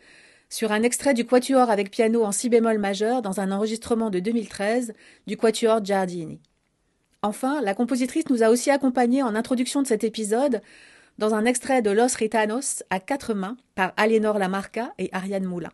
sur 0.49 0.71
un 0.71 0.81
extrait 0.81 1.13
du 1.13 1.25
Quatuor 1.25 1.69
avec 1.69 1.91
piano 1.91 2.23
en 2.23 2.31
si 2.31 2.49
bémol 2.49 2.79
majeur 2.79 3.21
dans 3.21 3.39
un 3.39 3.51
enregistrement 3.51 4.09
de 4.09 4.17
2013 4.17 4.95
du 5.27 5.37
Quatuor 5.37 5.85
Giardini. 5.85 6.39
Enfin, 7.21 7.61
la 7.61 7.75
compositrice 7.75 8.29
nous 8.31 8.41
a 8.41 8.49
aussi 8.49 8.71
accompagnés 8.71 9.21
en 9.21 9.35
introduction 9.35 9.83
de 9.83 9.87
cet 9.87 10.03
épisode 10.03 10.59
dans 11.17 11.33
un 11.33 11.45
extrait 11.45 11.81
de 11.81 11.91
Los 11.91 12.15
Ritanos 12.17 12.83
à 12.89 12.99
quatre 12.99 13.33
mains 13.33 13.57
par 13.75 13.93
Aliénor 13.97 14.39
Lamarca 14.39 14.93
et 14.97 15.09
Ariane 15.11 15.45
Moulin. 15.45 15.71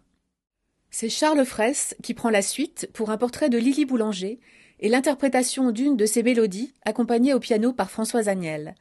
C'est 0.92 1.10
Charles 1.10 1.46
Fraisse 1.46 1.96
qui 2.02 2.14
prend 2.14 2.30
la 2.30 2.42
suite 2.42 2.90
pour 2.94 3.12
un 3.12 3.18
portrait 3.18 3.50
de 3.50 3.58
Lily 3.58 3.86
Boulanger 3.86 4.40
et 4.80 4.90
l'interprétation 4.90 5.72
d'une 5.72 5.98
de 5.98 6.06
ses 6.06 6.24
mélodies 6.24 6.74
accompagnée 6.84 7.34
au 7.34 7.40
piano 7.40 7.74
par 7.74 7.92
Françoise 7.92 8.28
Agnel. 8.28 8.76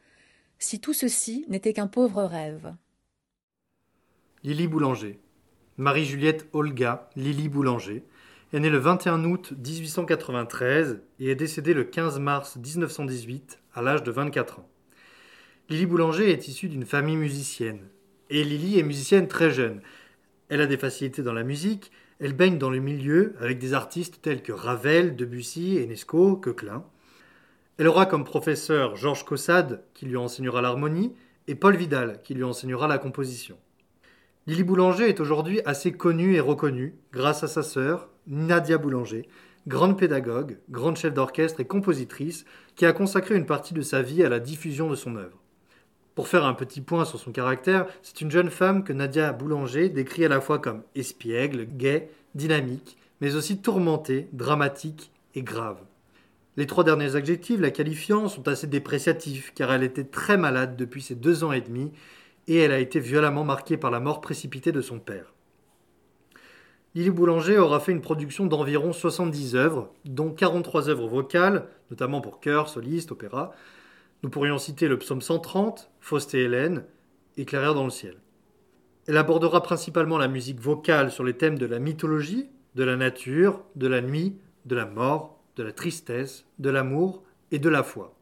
Si 0.57 0.79
tout 0.79 0.93
ceci 0.93 1.45
n'était 1.47 1.73
qu'un 1.73 1.87
pauvre 1.87 2.23
rêve. 2.23 2.73
Lily 4.43 4.67
Boulanger. 4.67 5.19
Marie-Juliette 5.77 6.47
Olga 6.51 7.09
Lily 7.15 7.47
Boulanger 7.47 8.03
est 8.51 8.59
née 8.59 8.69
le 8.69 8.79
21 8.79 9.23
août 9.25 9.53
1893 9.57 11.01
et 11.19 11.29
est 11.29 11.35
décédée 11.35 11.73
le 11.73 11.83
15 11.83 12.19
mars 12.19 12.57
1918 12.57 13.59
à 13.73 13.81
l'âge 13.81 14.03
de 14.03 14.11
24 14.11 14.59
ans. 14.59 14.69
Lily 15.69 15.85
Boulanger 15.85 16.31
est 16.31 16.47
issue 16.47 16.67
d'une 16.67 16.87
famille 16.87 17.15
musicienne. 17.15 17.89
Et 18.31 18.43
Lily 18.43 18.79
est 18.79 18.83
musicienne 18.83 19.27
très 19.27 19.51
jeune. 19.51 19.81
Elle 20.49 20.61
a 20.61 20.65
des 20.65 20.79
facilités 20.79 21.21
dans 21.21 21.33
la 21.33 21.43
musique, 21.43 21.91
elle 22.19 22.33
baigne 22.33 22.57
dans 22.57 22.71
le 22.71 22.79
milieu 22.79 23.35
avec 23.39 23.59
des 23.59 23.75
artistes 23.75 24.19
tels 24.23 24.41
que 24.41 24.51
Ravel, 24.51 25.15
Debussy, 25.15 25.77
Enesco, 25.77 26.37
Coquelin. 26.37 26.83
Elle 27.77 27.87
aura 27.87 28.07
comme 28.07 28.23
professeur 28.23 28.95
Georges 28.95 29.25
Caussade, 29.25 29.83
qui 29.93 30.07
lui 30.07 30.17
enseignera 30.17 30.63
l'harmonie, 30.63 31.13
et 31.47 31.53
Paul 31.53 31.75
Vidal, 31.75 32.19
qui 32.23 32.33
lui 32.33 32.43
enseignera 32.43 32.87
la 32.87 32.97
composition. 32.97 33.55
Lily 34.47 34.63
Boulanger 34.63 35.07
est 35.07 35.19
aujourd'hui 35.19 35.61
assez 35.65 35.91
connue 35.91 36.33
et 36.33 36.39
reconnue 36.39 36.95
grâce 37.13 37.43
à 37.43 37.47
sa 37.47 37.61
sœur, 37.61 38.09
Nadia 38.25 38.79
Boulanger, 38.79 39.29
grande 39.67 39.99
pédagogue, 39.99 40.57
grande 40.71 40.97
chef 40.97 41.13
d'orchestre 41.13 41.59
et 41.59 41.65
compositrice, 41.65 42.45
qui 42.75 42.87
a 42.87 42.91
consacré 42.91 43.35
une 43.35 43.45
partie 43.45 43.75
de 43.75 43.83
sa 43.83 44.01
vie 44.01 44.23
à 44.23 44.29
la 44.29 44.39
diffusion 44.39 44.89
de 44.89 44.95
son 44.95 45.15
œuvre. 45.15 45.39
Pour 46.19 46.27
faire 46.27 46.43
un 46.43 46.53
petit 46.53 46.81
point 46.81 47.05
sur 47.05 47.17
son 47.17 47.31
caractère, 47.31 47.85
c'est 48.01 48.19
une 48.19 48.29
jeune 48.29 48.49
femme 48.49 48.83
que 48.83 48.91
Nadia 48.91 49.31
Boulanger 49.31 49.87
décrit 49.87 50.25
à 50.25 50.27
la 50.27 50.41
fois 50.41 50.59
comme 50.59 50.83
espiègle, 50.93 51.63
gaie, 51.63 52.09
dynamique, 52.35 52.97
mais 53.21 53.35
aussi 53.35 53.61
tourmentée, 53.61 54.27
dramatique 54.33 55.13
et 55.33 55.43
grave. 55.43 55.77
Les 56.57 56.67
trois 56.67 56.83
derniers 56.83 57.15
adjectifs 57.15 57.61
la 57.61 57.71
qualifiant 57.71 58.27
sont 58.27 58.49
assez 58.49 58.67
dépréciatifs 58.67 59.53
car 59.55 59.71
elle 59.71 59.81
était 59.81 60.03
très 60.03 60.35
malade 60.35 60.75
depuis 60.75 61.01
ses 61.01 61.15
deux 61.15 61.45
ans 61.45 61.53
et 61.53 61.61
demi 61.61 61.93
et 62.49 62.57
elle 62.57 62.73
a 62.73 62.79
été 62.79 62.99
violemment 62.99 63.45
marquée 63.45 63.77
par 63.77 63.89
la 63.89 64.01
mort 64.01 64.19
précipitée 64.19 64.73
de 64.73 64.81
son 64.81 64.99
père. 64.99 65.33
Lily 66.95 67.11
Boulanger 67.11 67.59
aura 67.59 67.79
fait 67.79 67.93
une 67.93 68.01
production 68.01 68.45
d'environ 68.45 68.91
70 68.91 69.55
œuvres, 69.55 69.93
dont 70.03 70.31
43 70.31 70.89
œuvres 70.89 71.07
vocales, 71.07 71.69
notamment 71.91 72.19
pour 72.19 72.41
chœur, 72.41 72.67
soliste, 72.67 73.13
opéra, 73.13 73.53
nous 74.23 74.29
pourrions 74.29 74.57
citer 74.57 74.87
le 74.87 74.99
psaume 74.99 75.21
130, 75.21 75.91
Faust 75.99 76.33
et 76.33 76.43
Hélène, 76.43 76.83
Éclairer 77.37 77.73
dans 77.73 77.85
le 77.85 77.89
ciel. 77.89 78.17
Elle 79.07 79.17
abordera 79.17 79.63
principalement 79.63 80.17
la 80.17 80.27
musique 80.27 80.59
vocale 80.59 81.09
sur 81.09 81.23
les 81.23 81.37
thèmes 81.37 81.57
de 81.57 81.65
la 81.65 81.79
mythologie, 81.79 82.49
de 82.75 82.83
la 82.83 82.97
nature, 82.97 83.63
de 83.75 83.87
la 83.87 84.01
nuit, 84.01 84.37
de 84.65 84.75
la 84.75 84.85
mort, 84.85 85.41
de 85.55 85.63
la 85.63 85.71
tristesse, 85.71 86.45
de 86.59 86.69
l'amour 86.69 87.23
et 87.51 87.59
de 87.59 87.69
la 87.69 87.83
foi. 87.83 88.15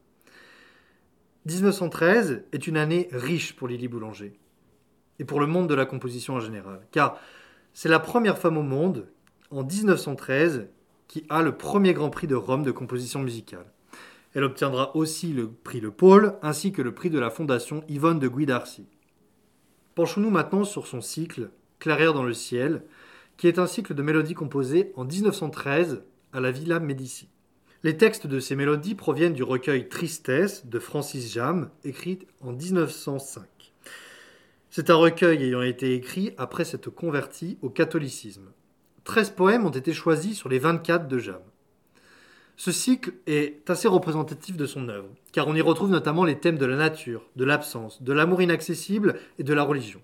1913 1.46 2.44
est 2.51 2.68
une 2.68 2.77
année 2.77 3.08
riche 3.12 3.56
pour 3.56 3.68
Lily 3.68 3.88
Boulanger 3.88 4.39
et 5.20 5.25
pour 5.25 5.39
le 5.39 5.48
monde 5.48 5.68
de 5.68 5.74
la 5.74 5.86
composition 5.86 6.36
en 6.36 6.39
général, 6.39 6.86
car 6.92 7.20
c'est 7.74 7.89
la 7.89 8.00
première 8.00 8.38
femme 8.38 8.58
au 8.58 8.63
monde, 8.63 9.08
en 9.50 9.63
1913, 9.63 10.68
qui 11.08 11.25
a 11.30 11.42
le 11.42 11.58
premier 11.58 11.94
Grand 11.94 12.10
Prix 12.10 12.27
de 12.27 12.36
Rome 12.36 12.63
de 12.63 12.72
composition 12.72 13.20
musicale. 13.20 13.66
Elle 14.38 14.44
obtiendra 14.44 14.96
aussi 14.96 15.34
le 15.34 15.50
prix 15.50 15.79
Le 15.79 15.89
Pôle 15.89 16.38
ainsi 16.44 16.72
que 16.72 16.84
le 16.84 16.94
prix 16.94 17.10
de 17.10 17.17
la 17.17 17.32
Fondation 17.32 17.84
Yvonne 17.89 18.20
de 18.20 18.27
Guidarcy. 18.27 18.86
Penchons-nous 19.96 20.29
maintenant 20.29 20.63
sur 20.63 20.86
son 20.86 21.01
cycle 21.01 21.50
Clairière 21.79 22.13
dans 22.13 22.22
le 22.22 22.36
ciel, 22.36 22.84
qui 23.38 23.48
est 23.48 23.58
un 23.58 23.65
cycle 23.65 23.96
de 23.96 24.03
mélodies 24.03 24.36
composées 24.36 24.91
en 24.96 25.06
1913 25.06 26.03
à 26.34 26.39
la 26.39 26.51
Villa 26.51 26.79
Médici. 26.79 27.29
Les 27.82 27.98
textes 27.98 28.27
de 28.27 28.39
ces 28.39 28.56
mélodies 28.56 28.94
proviennent 28.94 29.34
du 29.34 29.41
recueil 29.41 29.89
Tristesse 29.89 30.67
de 30.67 30.77
Francis 30.77 31.34
Jam, 31.34 31.72
écrit 31.84 32.20
en 32.39 32.51
1905. 32.51 33.44
C'est 34.70 34.91
un 34.91 34.98
recueil 34.98 35.46
ayant 35.46 35.63
été 35.63 35.96
écrit 35.96 36.36
après 36.38 36.63
s'être 36.63 36.91
converti 36.91 37.58
au 37.63 37.72
catholicisme. 37.72 38.51
13 39.03 39.32
poèmes 39.32 39.65
ont 39.65 39.72
été 39.72 39.94
choisis 39.94 40.38
sur 40.38 40.48
les 40.48 40.60
24 40.60 41.08
de 41.08 41.17
Jam. 41.17 41.41
Ce 42.58 42.72
cycle 42.72 43.14
est 43.28 43.70
assez 43.70 43.88
représentatif 43.88 44.58
de 44.58 44.66
son 44.66 44.90
œuvre, 44.90 45.10
car 45.32 45.48
on 45.48 45.54
y 45.54 45.62
retrouve 45.62 45.92
notamment 45.92 46.26
les 46.26 46.40
thèmes 46.40 46.58
de 46.58 46.66
la 46.66 46.76
nature, 46.76 47.24
de 47.36 47.46
l'absence, 47.46 48.02
de 48.02 48.12
l'amour 48.12 48.42
inaccessible 48.42 49.20
et 49.38 49.44
de 49.44 49.54
la 49.54 49.62
religion. 49.62 50.02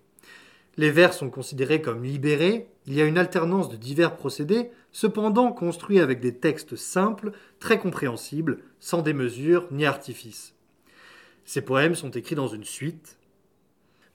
Les 0.78 0.92
vers 0.92 1.14
sont 1.14 1.32
considérés 1.32 1.82
comme 1.82 2.04
libérés, 2.04 2.68
il 2.86 2.94
y 2.94 3.02
a 3.02 3.06
une 3.06 3.18
alternance 3.18 3.70
de 3.70 3.76
divers 3.76 4.16
procédés, 4.16 4.70
cependant 4.92 5.52
construits 5.52 6.00
avec 6.00 6.20
des 6.20 6.36
textes 6.36 6.76
simples, 6.76 7.32
très 7.60 7.80
compréhensibles, 7.80 8.60
sans 8.80 9.02
démesure 9.02 9.68
ni 9.72 9.86
artifice. 9.86 10.54
Ces 11.46 11.62
poèmes 11.62 11.96
sont 11.96 12.12
écrits 12.12 12.36
dans 12.36 12.48
une 12.48 12.64
suite. 12.64 13.18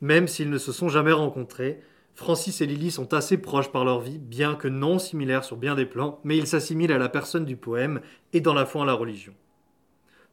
Même 0.00 0.28
s'ils 0.28 0.50
ne 0.50 0.58
se 0.58 0.70
sont 0.70 0.88
jamais 0.88 1.12
rencontrés, 1.12 1.80
Francis 2.18 2.60
et 2.60 2.66
Lily 2.66 2.90
sont 2.90 3.14
assez 3.14 3.38
proches 3.38 3.70
par 3.70 3.84
leur 3.84 4.00
vie, 4.00 4.18
bien 4.18 4.56
que 4.56 4.66
non 4.66 4.98
similaires 4.98 5.44
sur 5.44 5.56
bien 5.56 5.76
des 5.76 5.86
plans, 5.86 6.18
mais 6.24 6.36
ils 6.36 6.48
s'assimilent 6.48 6.90
à 6.90 6.98
la 6.98 7.08
personne 7.08 7.44
du 7.44 7.56
poème 7.56 8.00
et 8.32 8.40
dans 8.40 8.54
la 8.54 8.66
foi 8.66 8.80
en 8.80 8.84
la 8.84 8.92
religion. 8.92 9.34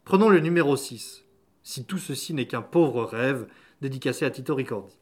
Prenons 0.04 0.30
le 0.30 0.40
numéro 0.40 0.76
6. 0.76 1.26
Si 1.62 1.86
tout 1.86 2.00
ceci 2.00 2.34
n'est 2.34 2.48
qu'un 2.48 2.64
pauvre 2.64 3.04
rêve, 3.04 3.46
dédicacé 3.82 4.26
à 4.26 4.32
Tito 4.32 4.56
Ricordi. 4.56 4.98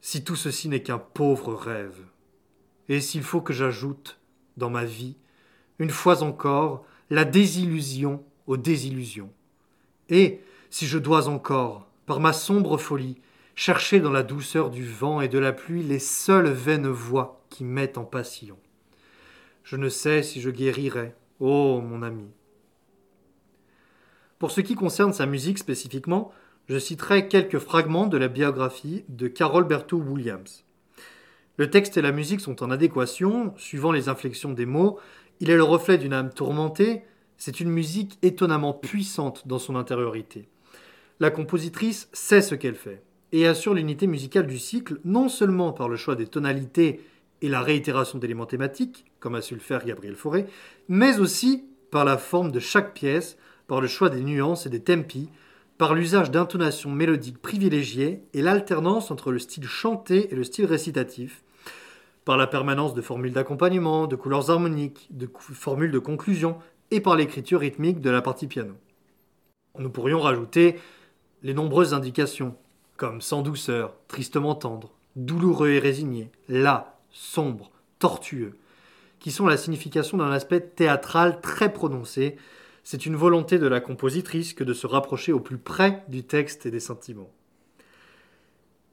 Si 0.00 0.22
tout 0.22 0.36
ceci 0.36 0.68
n'est 0.68 0.84
qu'un 0.84 1.00
pauvre 1.00 1.52
rêve, 1.52 1.98
et 2.88 3.00
s'il 3.00 3.24
faut 3.24 3.40
que 3.40 3.52
j'ajoute, 3.52 4.20
dans 4.56 4.70
ma 4.70 4.84
vie, 4.84 5.16
une 5.80 5.90
fois 5.90 6.22
encore, 6.22 6.86
la 7.10 7.24
désillusion 7.24 8.24
aux 8.46 8.56
désillusions, 8.56 9.32
et 10.10 10.40
si 10.70 10.86
je 10.86 10.98
dois 10.98 11.26
encore, 11.26 11.88
par 12.06 12.20
ma 12.20 12.32
sombre 12.32 12.78
folie, 12.78 13.18
chercher 13.54 14.00
dans 14.00 14.10
la 14.10 14.22
douceur 14.22 14.70
du 14.70 14.84
vent 14.84 15.20
et 15.20 15.28
de 15.28 15.38
la 15.38 15.52
pluie 15.52 15.82
les 15.82 15.98
seules 15.98 16.50
vaines 16.50 16.88
voix 16.88 17.44
qui 17.50 17.64
mettent 17.64 17.98
en 17.98 18.04
passion. 18.04 18.58
Je 19.62 19.76
ne 19.76 19.88
sais 19.88 20.22
si 20.22 20.40
je 20.40 20.50
guérirai, 20.50 21.14
ô 21.40 21.78
oh, 21.78 21.80
mon 21.80 22.02
ami. 22.02 22.28
Pour 24.38 24.50
ce 24.50 24.60
qui 24.60 24.74
concerne 24.74 25.12
sa 25.12 25.26
musique 25.26 25.58
spécifiquement, 25.58 26.32
je 26.68 26.78
citerai 26.78 27.28
quelques 27.28 27.58
fragments 27.58 28.06
de 28.06 28.18
la 28.18 28.28
biographie 28.28 29.04
de 29.08 29.28
Carol 29.28 29.64
Berthoud 29.64 30.06
Williams. 30.06 30.64
Le 31.56 31.70
texte 31.70 31.96
et 31.96 32.02
la 32.02 32.12
musique 32.12 32.40
sont 32.40 32.62
en 32.62 32.70
adéquation, 32.70 33.54
suivant 33.56 33.92
les 33.92 34.08
inflexions 34.08 34.52
des 34.52 34.66
mots, 34.66 34.98
il 35.40 35.50
est 35.50 35.56
le 35.56 35.62
reflet 35.62 35.98
d'une 35.98 36.12
âme 36.12 36.32
tourmentée, 36.32 37.04
c'est 37.36 37.60
une 37.60 37.70
musique 37.70 38.18
étonnamment 38.22 38.72
puissante 38.72 39.46
dans 39.46 39.58
son 39.58 39.76
intériorité. 39.76 40.48
La 41.20 41.30
compositrice 41.30 42.08
sait 42.12 42.42
ce 42.42 42.54
qu'elle 42.54 42.74
fait 42.74 43.02
et 43.34 43.48
assure 43.48 43.74
l'unité 43.74 44.06
musicale 44.06 44.46
du 44.46 44.60
cycle 44.60 45.00
non 45.04 45.28
seulement 45.28 45.72
par 45.72 45.88
le 45.88 45.96
choix 45.96 46.14
des 46.14 46.28
tonalités 46.28 47.00
et 47.42 47.48
la 47.48 47.62
réitération 47.62 48.16
d'éléments 48.16 48.46
thématiques, 48.46 49.06
comme 49.18 49.34
a 49.34 49.42
su 49.42 49.54
le 49.54 49.60
faire 49.60 49.84
Gabriel 49.84 50.14
Fauré, 50.14 50.46
mais 50.86 51.18
aussi 51.18 51.64
par 51.90 52.04
la 52.04 52.16
forme 52.16 52.52
de 52.52 52.60
chaque 52.60 52.94
pièce, 52.94 53.36
par 53.66 53.80
le 53.80 53.88
choix 53.88 54.08
des 54.08 54.20
nuances 54.20 54.66
et 54.66 54.70
des 54.70 54.78
tempi, 54.78 55.30
par 55.78 55.94
l'usage 55.94 56.30
d'intonations 56.30 56.92
mélodiques 56.92 57.42
privilégiées 57.42 58.22
et 58.34 58.40
l'alternance 58.40 59.10
entre 59.10 59.32
le 59.32 59.40
style 59.40 59.66
chanté 59.66 60.32
et 60.32 60.36
le 60.36 60.44
style 60.44 60.66
récitatif, 60.66 61.42
par 62.24 62.36
la 62.36 62.46
permanence 62.46 62.94
de 62.94 63.02
formules 63.02 63.32
d'accompagnement, 63.32 64.06
de 64.06 64.14
couleurs 64.14 64.48
harmoniques, 64.48 65.08
de 65.10 65.28
formules 65.36 65.90
de 65.90 65.98
conclusion 65.98 66.58
et 66.92 67.00
par 67.00 67.16
l'écriture 67.16 67.58
rythmique 67.58 68.00
de 68.00 68.10
la 68.10 68.22
partie 68.22 68.46
piano. 68.46 68.74
Nous 69.76 69.90
pourrions 69.90 70.20
rajouter 70.20 70.76
les 71.42 71.52
nombreuses 71.52 71.94
indications 71.94 72.54
comme 72.96 73.20
sans 73.20 73.42
douceur, 73.42 73.96
tristement 74.08 74.54
tendre, 74.54 74.92
douloureux 75.16 75.70
et 75.70 75.78
résigné, 75.78 76.30
là, 76.48 76.98
sombre, 77.10 77.70
tortueux, 77.98 78.58
qui 79.18 79.30
sont 79.30 79.46
la 79.46 79.56
signification 79.56 80.18
d'un 80.18 80.30
aspect 80.30 80.60
théâtral 80.60 81.40
très 81.40 81.72
prononcé. 81.72 82.36
C'est 82.82 83.06
une 83.06 83.16
volonté 83.16 83.58
de 83.58 83.66
la 83.66 83.80
compositrice 83.80 84.52
que 84.52 84.64
de 84.64 84.74
se 84.74 84.86
rapprocher 84.86 85.32
au 85.32 85.40
plus 85.40 85.58
près 85.58 86.04
du 86.08 86.24
texte 86.24 86.66
et 86.66 86.70
des 86.70 86.80
sentiments. 86.80 87.30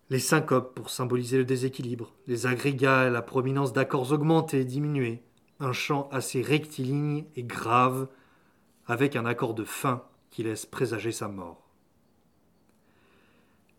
les 0.10 0.20
syncopes 0.20 0.76
pour 0.76 0.90
symboliser 0.90 1.38
le 1.38 1.46
déséquilibre, 1.46 2.14
les 2.28 2.46
agrégats 2.46 3.08
et 3.08 3.10
la 3.10 3.22
prominence 3.22 3.72
d'accords 3.72 4.12
augmentés 4.12 4.60
et 4.60 4.66
diminués, 4.66 5.24
un 5.62 5.72
chant 5.72 6.10
assez 6.12 6.42
rectiligne 6.42 7.24
et 7.38 7.44
grave, 7.44 8.10
avec 8.88 9.16
un 9.16 9.26
accord 9.26 9.54
de 9.54 9.64
fin 9.64 10.04
qui 10.30 10.44
laisse 10.44 10.66
présager 10.66 11.14
sa 11.14 11.30
mort. 11.30 11.61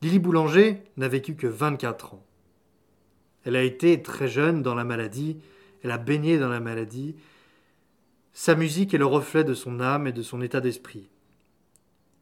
Lily 0.02 0.18
Boulanger 0.18 0.82
n'a 0.96 1.06
vécu 1.06 1.36
que 1.36 1.46
24 1.46 2.14
ans. 2.14 2.26
Elle 3.44 3.54
a 3.54 3.62
été 3.62 4.02
très 4.02 4.26
jeune 4.26 4.60
dans 4.60 4.74
la 4.74 4.82
maladie, 4.82 5.38
elle 5.84 5.92
a 5.92 5.98
baigné 5.98 6.40
dans 6.40 6.48
la 6.48 6.58
maladie. 6.58 7.14
Sa 8.32 8.56
musique 8.56 8.94
est 8.94 8.98
le 8.98 9.06
reflet 9.06 9.44
de 9.44 9.54
son 9.54 9.78
âme 9.78 10.08
et 10.08 10.12
de 10.12 10.22
son 10.22 10.42
état 10.42 10.60
d'esprit. 10.60 11.08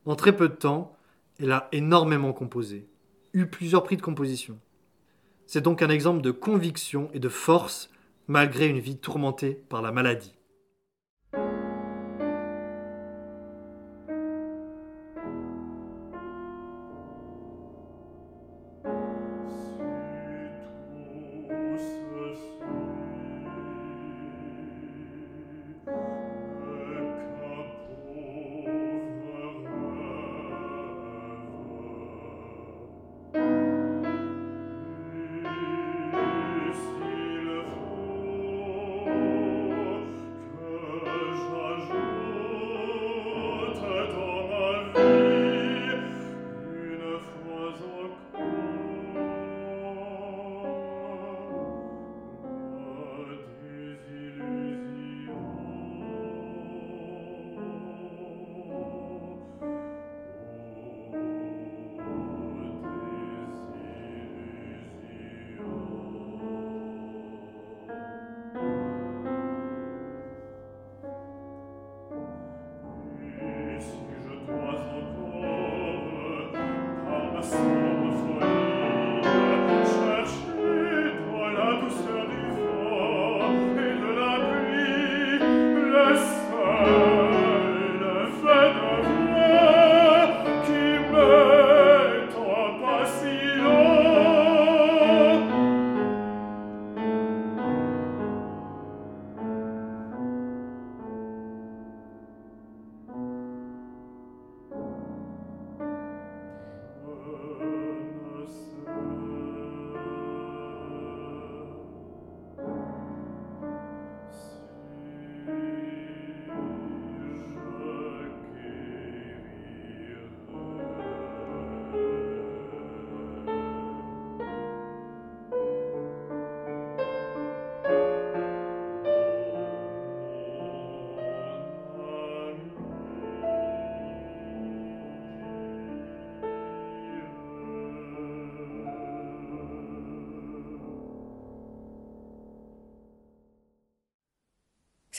En 0.05 0.15
très 0.15 0.37
peu 0.37 0.51
de 0.51 0.55
temps, 0.55 0.95
elle 1.39 1.53
a 1.53 1.69
énormément 1.73 2.35
composé, 2.35 2.87
eu 3.33 3.47
plusieurs 3.47 3.83
prix 3.83 3.97
de 3.97 4.03
composition. 4.03 4.59
C'est 5.47 5.63
donc 5.63 5.81
un 5.81 5.89
exemple 5.89 6.21
de 6.21 6.33
conviction 6.33 7.09
et 7.15 7.19
de 7.19 7.31
force 7.31 7.89
malgré 8.29 8.69
une 8.69 8.79
vie 8.79 8.99
tourmentée 8.99 9.55
par 9.71 9.81
la 9.81 9.91
maladie. 9.91 10.35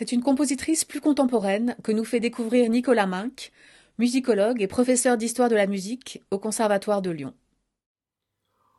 C'est 0.01 0.13
une 0.13 0.23
compositrice 0.23 0.83
plus 0.83 0.99
contemporaine 0.99 1.75
que 1.83 1.91
nous 1.91 2.03
fait 2.03 2.19
découvrir 2.19 2.67
Nicolas 2.71 3.05
Minck, 3.05 3.51
musicologue 3.99 4.59
et 4.59 4.65
professeur 4.65 5.15
d'histoire 5.15 5.47
de 5.47 5.53
la 5.53 5.67
musique 5.67 6.23
au 6.31 6.39
Conservatoire 6.39 7.03
de 7.03 7.11
Lyon. 7.11 7.35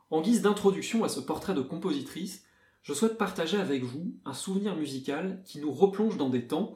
En 0.09 0.19
guise 0.19 0.41
d'introduction 0.41 1.05
à 1.05 1.07
ce 1.07 1.21
portrait 1.21 1.53
de 1.53 1.61
compositrice, 1.61 2.43
je 2.81 2.93
souhaite 2.93 3.17
partager 3.17 3.55
avec 3.55 3.85
vous 3.85 4.17
un 4.25 4.33
souvenir 4.33 4.75
musical 4.75 5.41
qui 5.45 5.59
nous 5.59 5.71
replonge 5.71 6.17
dans 6.17 6.29
des 6.29 6.45
temps 6.45 6.73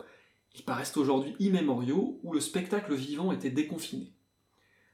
qui 0.54 0.64
paraissent 0.64 0.96
aujourd'hui 0.96 1.36
immémoriaux 1.40 2.18
où 2.24 2.32
le 2.32 2.40
spectacle 2.40 2.96
vivant 2.96 3.34
était 3.34 3.50
déconfiné. 3.50 4.14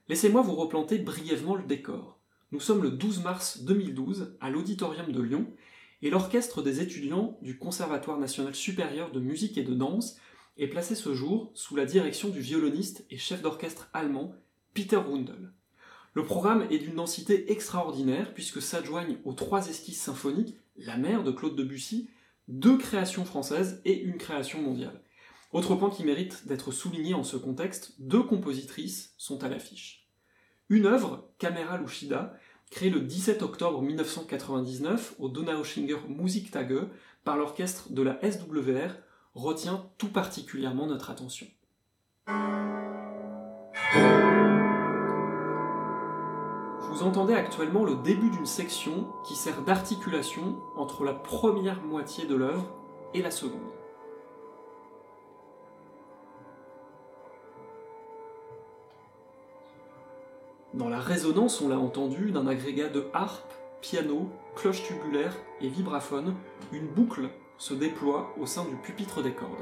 Laissez-moi 0.08 0.42
vous 0.42 0.56
replanter 0.56 0.98
brièvement 0.98 1.54
le 1.54 1.62
décor. 1.62 2.18
Nous 2.50 2.58
sommes 2.58 2.82
le 2.82 2.90
12 2.90 3.22
mars 3.22 3.62
2012 3.62 4.36
à 4.40 4.50
l'Auditorium 4.50 5.12
de 5.12 5.22
Lyon 5.22 5.46
et 6.04 6.10
l'orchestre 6.10 6.60
des 6.60 6.82
étudiants 6.82 7.38
du 7.40 7.56
Conservatoire 7.56 8.18
national 8.18 8.54
supérieur 8.54 9.10
de 9.10 9.20
musique 9.20 9.56
et 9.56 9.62
de 9.62 9.72
danse 9.72 10.18
est 10.58 10.66
placé 10.66 10.94
ce 10.94 11.14
jour 11.14 11.50
sous 11.54 11.76
la 11.76 11.86
direction 11.86 12.28
du 12.28 12.40
violoniste 12.40 13.06
et 13.10 13.16
chef 13.16 13.40
d'orchestre 13.40 13.88
allemand 13.94 14.34
Peter 14.74 14.98
Rundel. 14.98 15.50
Le 16.12 16.22
programme 16.22 16.66
est 16.70 16.78
d'une 16.78 16.96
densité 16.96 17.50
extraordinaire 17.50 18.34
puisque 18.34 18.60
s'adjoignent 18.60 19.16
aux 19.24 19.32
trois 19.32 19.66
esquisses 19.68 20.00
symphoniques 20.00 20.58
La 20.76 20.98
mer 20.98 21.24
de 21.24 21.30
Claude 21.30 21.56
Debussy, 21.56 22.10
deux 22.48 22.76
créations 22.76 23.24
françaises 23.24 23.80
et 23.86 23.98
une 23.98 24.18
création 24.18 24.60
mondiale. 24.60 25.00
Autre 25.52 25.74
point 25.74 25.88
qui 25.88 26.04
mérite 26.04 26.46
d'être 26.46 26.70
souligné 26.70 27.14
en 27.14 27.24
ce 27.24 27.38
contexte, 27.38 27.94
deux 27.98 28.22
compositrices 28.22 29.14
sont 29.16 29.42
à 29.42 29.48
l'affiche. 29.48 30.06
Une 30.68 30.84
œuvre, 30.84 31.30
Camera 31.38 31.78
Lushida, 31.78 32.36
créé 32.74 32.90
le 32.90 32.98
17 32.98 33.42
octobre 33.42 33.80
1999 33.82 35.14
au 35.20 35.28
Donaueschinger 35.28 35.98
Musiktage 36.08 36.88
par 37.22 37.36
l'orchestre 37.36 37.92
de 37.92 38.02
la 38.02 38.18
SWR, 38.28 38.96
retient 39.36 39.86
tout 39.96 40.08
particulièrement 40.08 40.88
notre 40.88 41.10
attention. 41.10 41.46
Vous 46.90 47.02
entendez 47.04 47.34
actuellement 47.34 47.84
le 47.84 47.94
début 48.02 48.30
d'une 48.30 48.44
section 48.44 49.06
qui 49.24 49.36
sert 49.36 49.62
d'articulation 49.62 50.58
entre 50.74 51.04
la 51.04 51.14
première 51.14 51.80
moitié 51.80 52.26
de 52.26 52.34
l'œuvre 52.34 52.74
et 53.14 53.22
la 53.22 53.30
seconde. 53.30 53.83
Dans 60.74 60.88
la 60.88 60.98
résonance, 60.98 61.60
on 61.60 61.68
l'a 61.68 61.78
entendu, 61.78 62.32
d'un 62.32 62.48
agrégat 62.48 62.88
de 62.88 63.06
harpe, 63.12 63.54
piano, 63.80 64.28
cloche 64.56 64.82
tubulaire 64.82 65.32
et 65.60 65.68
vibraphone, 65.68 66.34
une 66.72 66.88
boucle 66.88 67.28
se 67.58 67.74
déploie 67.74 68.34
au 68.40 68.44
sein 68.44 68.64
du 68.64 68.74
pupitre 68.74 69.22
des 69.22 69.30
cordes. 69.30 69.52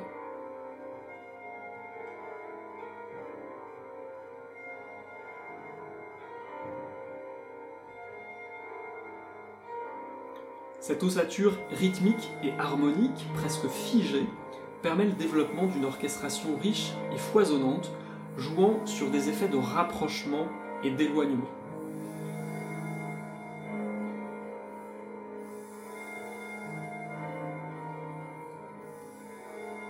Cette 10.80 11.02
ossature 11.02 11.58
rythmique 11.72 12.30
et 12.42 12.52
harmonique, 12.58 13.26
presque 13.34 13.68
figée, 13.68 14.24
permet 14.80 15.04
le 15.04 15.12
développement 15.12 15.66
d'une 15.66 15.84
orchestration 15.84 16.56
riche 16.56 16.92
et 17.12 17.18
foisonnante, 17.18 17.90
jouant 18.38 18.86
sur 18.86 19.10
des 19.10 19.28
effets 19.28 19.48
de 19.48 19.58
rapprochement 19.58 20.46
et 20.84 20.90
d'éloignement. 20.90 21.48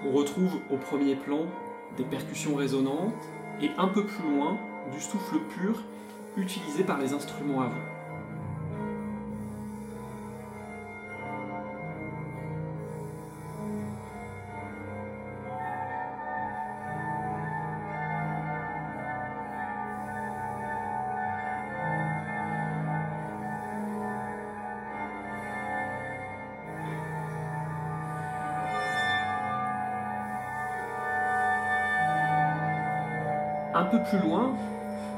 On 0.05 0.11
retrouve 0.11 0.59
au 0.71 0.77
premier 0.77 1.15
plan 1.15 1.47
des 1.97 2.05
percussions 2.05 2.57
résonantes 2.57 3.15
et 3.61 3.71
un 3.79 3.89
peu 3.89 4.05
plus 4.05 4.25
loin 4.25 4.59
du 4.93 5.01
souffle 5.01 5.39
pur 5.39 5.81
utilisé 6.37 6.83
par 6.83 6.99
les 6.99 7.13
instruments 7.13 7.63
à 7.63 7.71
Un 33.83 33.87
peu 33.87 34.01
plus 34.01 34.21
loin, 34.21 34.57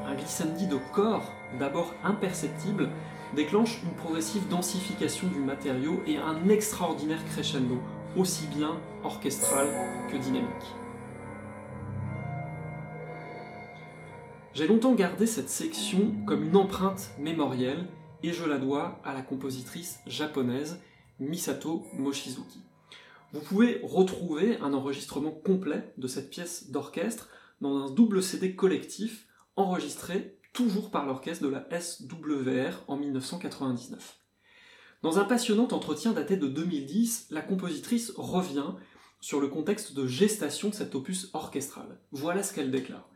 un 0.07 0.15
glissandi 0.15 0.65
de 0.65 0.79
corps, 0.91 1.31
d'abord 1.59 1.93
imperceptible, 2.03 2.89
déclenche 3.35 3.79
une 3.83 3.93
progressive 3.93 4.47
densification 4.47 5.27
du 5.27 5.37
matériau 5.37 6.01
et 6.07 6.17
un 6.17 6.49
extraordinaire 6.49 7.23
crescendo, 7.25 7.77
aussi 8.17 8.47
bien 8.47 8.71
orchestral 9.03 9.67
que 10.09 10.17
dynamique. 10.17 10.49
J'ai 14.55 14.65
longtemps 14.65 14.95
gardé 14.95 15.27
cette 15.27 15.49
section 15.49 16.15
comme 16.25 16.45
une 16.45 16.57
empreinte 16.57 17.11
mémorielle 17.19 17.85
et 18.23 18.33
je 18.33 18.45
la 18.45 18.57
dois 18.57 18.99
à 19.05 19.13
la 19.13 19.21
compositrice 19.21 19.99
japonaise 20.07 20.81
Misato 21.19 21.85
Mochizuki. 21.93 22.63
Vous 23.31 23.41
pouvez 23.41 23.79
retrouver 23.83 24.57
un 24.59 24.73
enregistrement 24.73 25.29
complet 25.29 25.93
de 25.99 26.07
cette 26.07 26.31
pièce 26.31 26.71
d'orchestre 26.71 27.29
dans 27.65 27.87
un 27.87 27.89
double 27.89 28.21
CD 28.21 28.55
collectif 28.55 29.25
enregistré 29.55 30.37
toujours 30.53 30.91
par 30.91 31.07
l'orchestre 31.07 31.43
de 31.43 31.49
la 31.49 31.67
SWR 31.81 32.83
en 32.87 32.95
1999. 32.95 34.19
Dans 35.01 35.17
un 35.17 35.25
passionnant 35.25 35.67
entretien 35.71 36.11
daté 36.11 36.37
de 36.37 36.47
2010, 36.47 37.27
la 37.31 37.41
compositrice 37.41 38.13
revient 38.17 38.75
sur 39.19 39.41
le 39.41 39.47
contexte 39.47 39.95
de 39.95 40.05
gestation 40.05 40.69
de 40.69 40.75
cet 40.75 40.93
opus 40.93 41.31
orchestral. 41.33 41.97
Voilà 42.11 42.43
ce 42.43 42.53
qu'elle 42.53 42.69
déclare. 42.69 43.09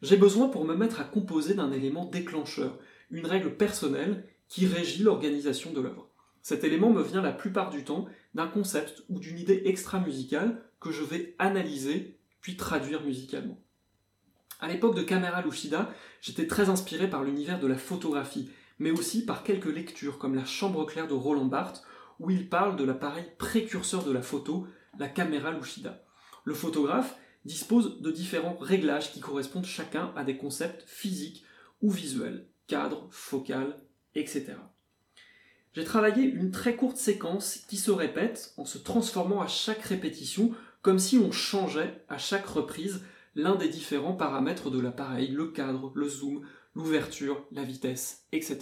J'ai 0.00 0.16
besoin 0.16 0.48
pour 0.48 0.64
me 0.64 0.76
mettre 0.76 1.00
à 1.00 1.04
composer 1.04 1.54
d'un 1.54 1.72
élément 1.72 2.04
déclencheur, 2.04 2.78
une 3.10 3.26
règle 3.26 3.56
personnelle 3.56 4.28
qui 4.46 4.66
régit 4.66 5.02
l'organisation 5.02 5.72
de 5.72 5.80
l'œuvre. 5.80 6.08
Cet 6.40 6.62
élément 6.62 6.90
me 6.90 7.02
vient 7.02 7.20
la 7.20 7.32
plupart 7.32 7.70
du 7.70 7.82
temps 7.82 8.06
d'un 8.34 8.46
concept 8.46 9.02
ou 9.08 9.18
d'une 9.18 9.40
idée 9.40 9.62
extra-musicale 9.64 10.62
que 10.78 10.92
je 10.92 11.02
vais 11.02 11.34
analyser 11.40 12.16
puis 12.40 12.56
traduire 12.56 13.02
musicalement. 13.02 13.58
À 14.62 14.68
l'époque 14.68 14.94
de 14.94 15.02
Kamera 15.02 15.42
Lushida, 15.42 15.92
j'étais 16.20 16.46
très 16.46 16.68
inspiré 16.68 17.10
par 17.10 17.24
l'univers 17.24 17.58
de 17.58 17.66
la 17.66 17.76
photographie, 17.76 18.48
mais 18.78 18.92
aussi 18.92 19.26
par 19.26 19.42
quelques 19.42 19.66
lectures 19.66 20.18
comme 20.18 20.36
La 20.36 20.44
Chambre 20.44 20.86
claire 20.86 21.08
de 21.08 21.14
Roland 21.14 21.46
Barthes, 21.46 21.82
où 22.20 22.30
il 22.30 22.48
parle 22.48 22.76
de 22.76 22.84
l'appareil 22.84 23.24
précurseur 23.38 24.04
de 24.04 24.12
la 24.12 24.22
photo, 24.22 24.68
la 25.00 25.08
caméra 25.08 25.50
Lushida. 25.50 26.04
Le 26.44 26.54
photographe 26.54 27.16
dispose 27.44 28.00
de 28.00 28.12
différents 28.12 28.56
réglages 28.60 29.10
qui 29.10 29.18
correspondent 29.18 29.66
chacun 29.66 30.12
à 30.14 30.22
des 30.22 30.36
concepts 30.36 30.84
physiques 30.86 31.44
ou 31.80 31.90
visuels, 31.90 32.46
cadre, 32.68 33.08
focal, 33.10 33.76
etc. 34.14 34.52
J'ai 35.74 35.82
travaillé 35.82 36.22
une 36.22 36.52
très 36.52 36.76
courte 36.76 36.98
séquence 36.98 37.64
qui 37.68 37.78
se 37.78 37.90
répète 37.90 38.54
en 38.56 38.64
se 38.64 38.78
transformant 38.78 39.40
à 39.40 39.48
chaque 39.48 39.82
répétition 39.82 40.52
comme 40.82 41.00
si 41.00 41.18
on 41.18 41.32
changeait 41.32 42.04
à 42.08 42.18
chaque 42.18 42.46
reprise 42.46 43.02
l'un 43.34 43.56
des 43.56 43.68
différents 43.68 44.14
paramètres 44.14 44.70
de 44.70 44.80
l'appareil, 44.80 45.28
le 45.28 45.48
cadre, 45.48 45.92
le 45.94 46.08
zoom, 46.08 46.46
l'ouverture, 46.74 47.46
la 47.52 47.64
vitesse, 47.64 48.26
etc. 48.32 48.60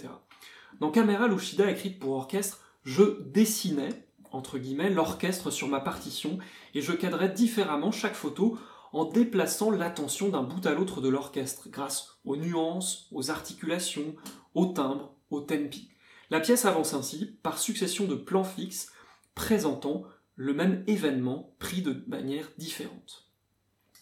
Dans 0.79 0.91
Camera 0.91 1.27
Lushida 1.27 1.69
écrite 1.69 1.99
pour 1.99 2.13
orchestre, 2.13 2.61
je 2.83 3.21
dessinais, 3.21 4.07
entre 4.31 4.57
guillemets, 4.57 4.89
l'orchestre 4.89 5.51
sur 5.51 5.67
ma 5.67 5.79
partition 5.79 6.39
et 6.73 6.81
je 6.81 6.93
cadrais 6.93 7.29
différemment 7.29 7.91
chaque 7.91 8.15
photo 8.15 8.57
en 8.93 9.05
déplaçant 9.05 9.71
l'attention 9.71 10.29
d'un 10.29 10.43
bout 10.43 10.65
à 10.65 10.73
l'autre 10.73 11.01
de 11.01 11.09
l'orchestre 11.09 11.69
grâce 11.69 12.19
aux 12.25 12.35
nuances, 12.35 13.07
aux 13.11 13.31
articulations, 13.31 14.15
au 14.53 14.67
timbre, 14.67 15.15
au 15.29 15.41
tempi. 15.41 15.89
La 16.29 16.39
pièce 16.39 16.65
avance 16.65 16.93
ainsi 16.93 17.37
par 17.43 17.57
succession 17.57 18.05
de 18.05 18.15
plans 18.15 18.43
fixes 18.43 18.91
présentant 19.35 20.03
le 20.35 20.53
même 20.53 20.83
événement 20.87 21.55
pris 21.59 21.81
de 21.81 22.03
manière 22.07 22.49
différente. 22.57 23.30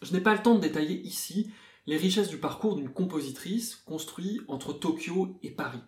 Je 0.02 0.14
n'ai 0.14 0.22
pas 0.22 0.34
le 0.34 0.42
temps 0.42 0.56
de 0.56 0.62
détailler 0.62 1.02
ici 1.02 1.52
les 1.86 1.98
richesses 1.98 2.30
du 2.30 2.38
parcours 2.38 2.76
d'une 2.76 2.90
compositrice 2.90 3.76
construite 3.76 4.42
entre 4.48 4.74
Tokyo 4.74 5.40
et 5.44 5.52
Paris. 5.52 5.82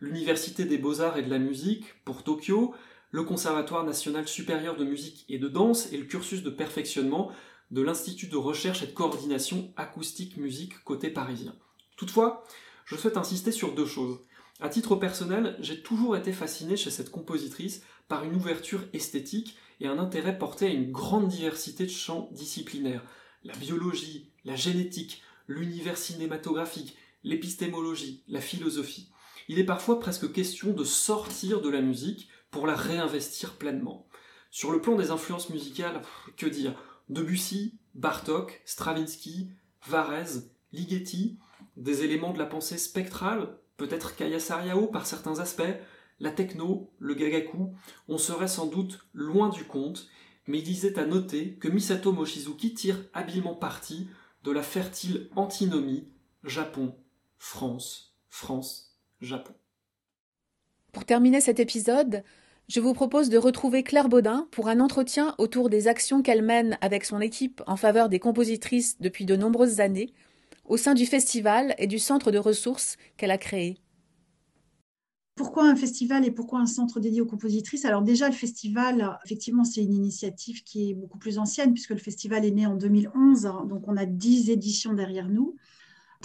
L'Université 0.00 0.64
des 0.64 0.78
beaux-arts 0.78 1.16
et 1.16 1.22
de 1.22 1.30
la 1.30 1.38
musique 1.38 1.84
pour 2.04 2.24
Tokyo, 2.24 2.74
le 3.10 3.22
Conservatoire 3.22 3.84
national 3.84 4.26
supérieur 4.26 4.76
de 4.76 4.84
musique 4.84 5.24
et 5.28 5.38
de 5.38 5.48
danse 5.48 5.92
et 5.92 5.96
le 5.96 6.04
cursus 6.04 6.42
de 6.42 6.50
perfectionnement 6.50 7.30
de 7.70 7.80
l'Institut 7.80 8.26
de 8.26 8.36
recherche 8.36 8.82
et 8.82 8.86
de 8.86 8.92
coordination 8.92 9.72
acoustique 9.76 10.36
musique 10.36 10.82
côté 10.84 11.08
parisien. 11.08 11.54
Toutefois, 11.96 12.44
je 12.84 12.96
souhaite 12.96 13.16
insister 13.16 13.52
sur 13.52 13.74
deux 13.74 13.86
choses. 13.86 14.18
À 14.60 14.68
titre 14.68 14.96
personnel, 14.96 15.56
j'ai 15.60 15.82
toujours 15.82 16.16
été 16.16 16.32
fasciné 16.32 16.76
chez 16.76 16.90
cette 16.90 17.10
compositrice 17.10 17.82
par 18.08 18.24
une 18.24 18.34
ouverture 18.34 18.84
esthétique 18.92 19.56
et 19.80 19.86
un 19.86 19.98
intérêt 19.98 20.36
porté 20.36 20.66
à 20.66 20.70
une 20.70 20.92
grande 20.92 21.28
diversité 21.28 21.84
de 21.84 21.90
champs 21.90 22.28
disciplinaires, 22.32 23.04
la 23.44 23.54
biologie, 23.54 24.30
la 24.44 24.56
génétique, 24.56 25.22
l'univers 25.46 25.98
cinématographique, 25.98 26.96
l'épistémologie, 27.22 28.22
la 28.28 28.40
philosophie. 28.40 29.10
Il 29.48 29.58
est 29.58 29.64
parfois 29.64 30.00
presque 30.00 30.32
question 30.32 30.72
de 30.72 30.84
sortir 30.84 31.60
de 31.60 31.68
la 31.68 31.82
musique 31.82 32.28
pour 32.50 32.66
la 32.66 32.76
réinvestir 32.76 33.54
pleinement. 33.54 34.08
Sur 34.50 34.72
le 34.72 34.80
plan 34.80 34.96
des 34.96 35.10
influences 35.10 35.50
musicales, 35.50 36.00
que 36.36 36.46
dire? 36.46 36.74
Debussy, 37.08 37.74
Bartok, 37.94 38.62
Stravinsky, 38.64 39.50
Varese, 39.86 40.50
Ligeti, 40.72 41.38
des 41.76 42.04
éléments 42.04 42.32
de 42.32 42.38
la 42.38 42.46
pensée 42.46 42.78
spectrale, 42.78 43.58
peut-être 43.76 44.16
Kaya 44.16 44.40
Sariao 44.40 44.86
par 44.86 45.06
certains 45.06 45.40
aspects, 45.40 45.62
la 46.20 46.30
techno, 46.30 46.90
le 46.98 47.14
gagaku, 47.14 47.74
on 48.08 48.18
serait 48.18 48.48
sans 48.48 48.66
doute 48.66 49.00
loin 49.12 49.48
du 49.48 49.64
compte, 49.64 50.08
mais 50.46 50.58
il 50.58 50.64
disait 50.64 50.98
à 50.98 51.06
noter 51.06 51.54
que 51.54 51.68
Misato 51.68 52.12
Mochizuki 52.12 52.74
tire 52.74 53.04
habilement 53.12 53.54
parti 53.54 54.08
de 54.42 54.50
la 54.50 54.62
fertile 54.62 55.28
antinomie 55.36 56.08
Japon, 56.44 56.94
France, 57.38 58.14
France, 58.28 58.98
Japon. 59.20 59.54
Pour 60.92 61.04
terminer 61.04 61.40
cet 61.40 61.60
épisode, 61.60 62.22
je 62.68 62.80
vous 62.80 62.94
propose 62.94 63.28
de 63.28 63.38
retrouver 63.38 63.82
Claire 63.82 64.08
Baudin 64.08 64.48
pour 64.50 64.68
un 64.68 64.80
entretien 64.80 65.34
autour 65.38 65.68
des 65.68 65.88
actions 65.88 66.22
qu'elle 66.22 66.42
mène 66.42 66.78
avec 66.80 67.04
son 67.04 67.20
équipe 67.20 67.62
en 67.66 67.76
faveur 67.76 68.08
des 68.08 68.18
compositrices 68.18 69.00
depuis 69.00 69.24
de 69.24 69.36
nombreuses 69.36 69.80
années, 69.80 70.12
au 70.64 70.76
sein 70.76 70.94
du 70.94 71.04
festival 71.04 71.74
et 71.78 71.86
du 71.86 71.98
centre 71.98 72.30
de 72.30 72.38
ressources 72.38 72.96
qu'elle 73.16 73.30
a 73.30 73.38
créé. 73.38 73.78
Pourquoi 75.36 75.68
un 75.68 75.74
festival 75.74 76.24
et 76.24 76.30
pourquoi 76.30 76.60
un 76.60 76.66
centre 76.66 77.00
dédié 77.00 77.20
aux 77.20 77.26
compositrices? 77.26 77.84
Alors 77.84 78.02
déjà, 78.02 78.28
le 78.28 78.34
festival, 78.34 79.18
effectivement, 79.24 79.64
c'est 79.64 79.82
une 79.82 79.92
initiative 79.94 80.62
qui 80.62 80.90
est 80.90 80.94
beaucoup 80.94 81.18
plus 81.18 81.38
ancienne 81.38 81.72
puisque 81.72 81.90
le 81.90 81.98
festival 81.98 82.44
est 82.44 82.52
né 82.52 82.66
en 82.66 82.76
2011, 82.76 83.42
donc 83.68 83.88
on 83.88 83.96
a 83.96 84.06
dix 84.06 84.50
éditions 84.50 84.92
derrière 84.92 85.28
nous. 85.28 85.56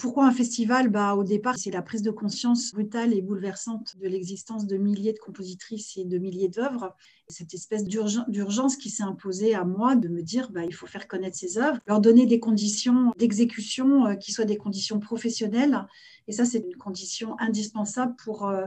Pourquoi 0.02 0.28
un 0.28 0.32
festival 0.32 0.88
bah, 0.88 1.16
Au 1.16 1.26
départ, 1.26 1.58
c'est 1.58 1.72
la 1.72 1.82
prise 1.82 2.04
de 2.04 2.12
conscience 2.12 2.72
brutale 2.72 3.14
et 3.14 3.22
bouleversante 3.22 3.98
de 3.98 4.08
l'existence 4.08 4.66
de 4.66 4.78
milliers 4.78 5.12
de 5.12 5.20
compositrices 5.20 5.98
et 5.98 6.06
de 6.06 6.18
milliers 6.18 6.48
d'œuvres. 6.48 6.96
Cette 7.28 7.54
espèce 7.54 7.84
d'urgence 7.84 8.78
qui 8.78 8.90
s'est 8.90 9.04
imposée 9.04 9.56
à 9.56 9.66
moi 9.66 9.96
de 9.96 10.08
me 10.08 10.22
dire 10.22 10.52
bah, 10.52 10.64
il 10.64 10.74
faut 10.74 10.88
faire 10.88 11.08
connaître 11.10 11.36
ces 11.36 11.58
œuvres, 11.58 11.80
leur 11.86 12.00
donner 12.00 12.26
des 12.26 12.40
conditions 12.40 13.12
d'exécution 13.18 14.08
euh, 14.08 14.16
qui 14.16 14.32
soient 14.32 14.46
des 14.46 14.56
conditions 14.56 15.02
professionnelles. 15.02 15.86
Et 16.30 16.32
ça, 16.32 16.46
c'est 16.46 16.60
une 16.60 16.78
condition 16.78 17.38
indispensable 17.38 18.16
pour 18.24 18.48
euh, 18.48 18.66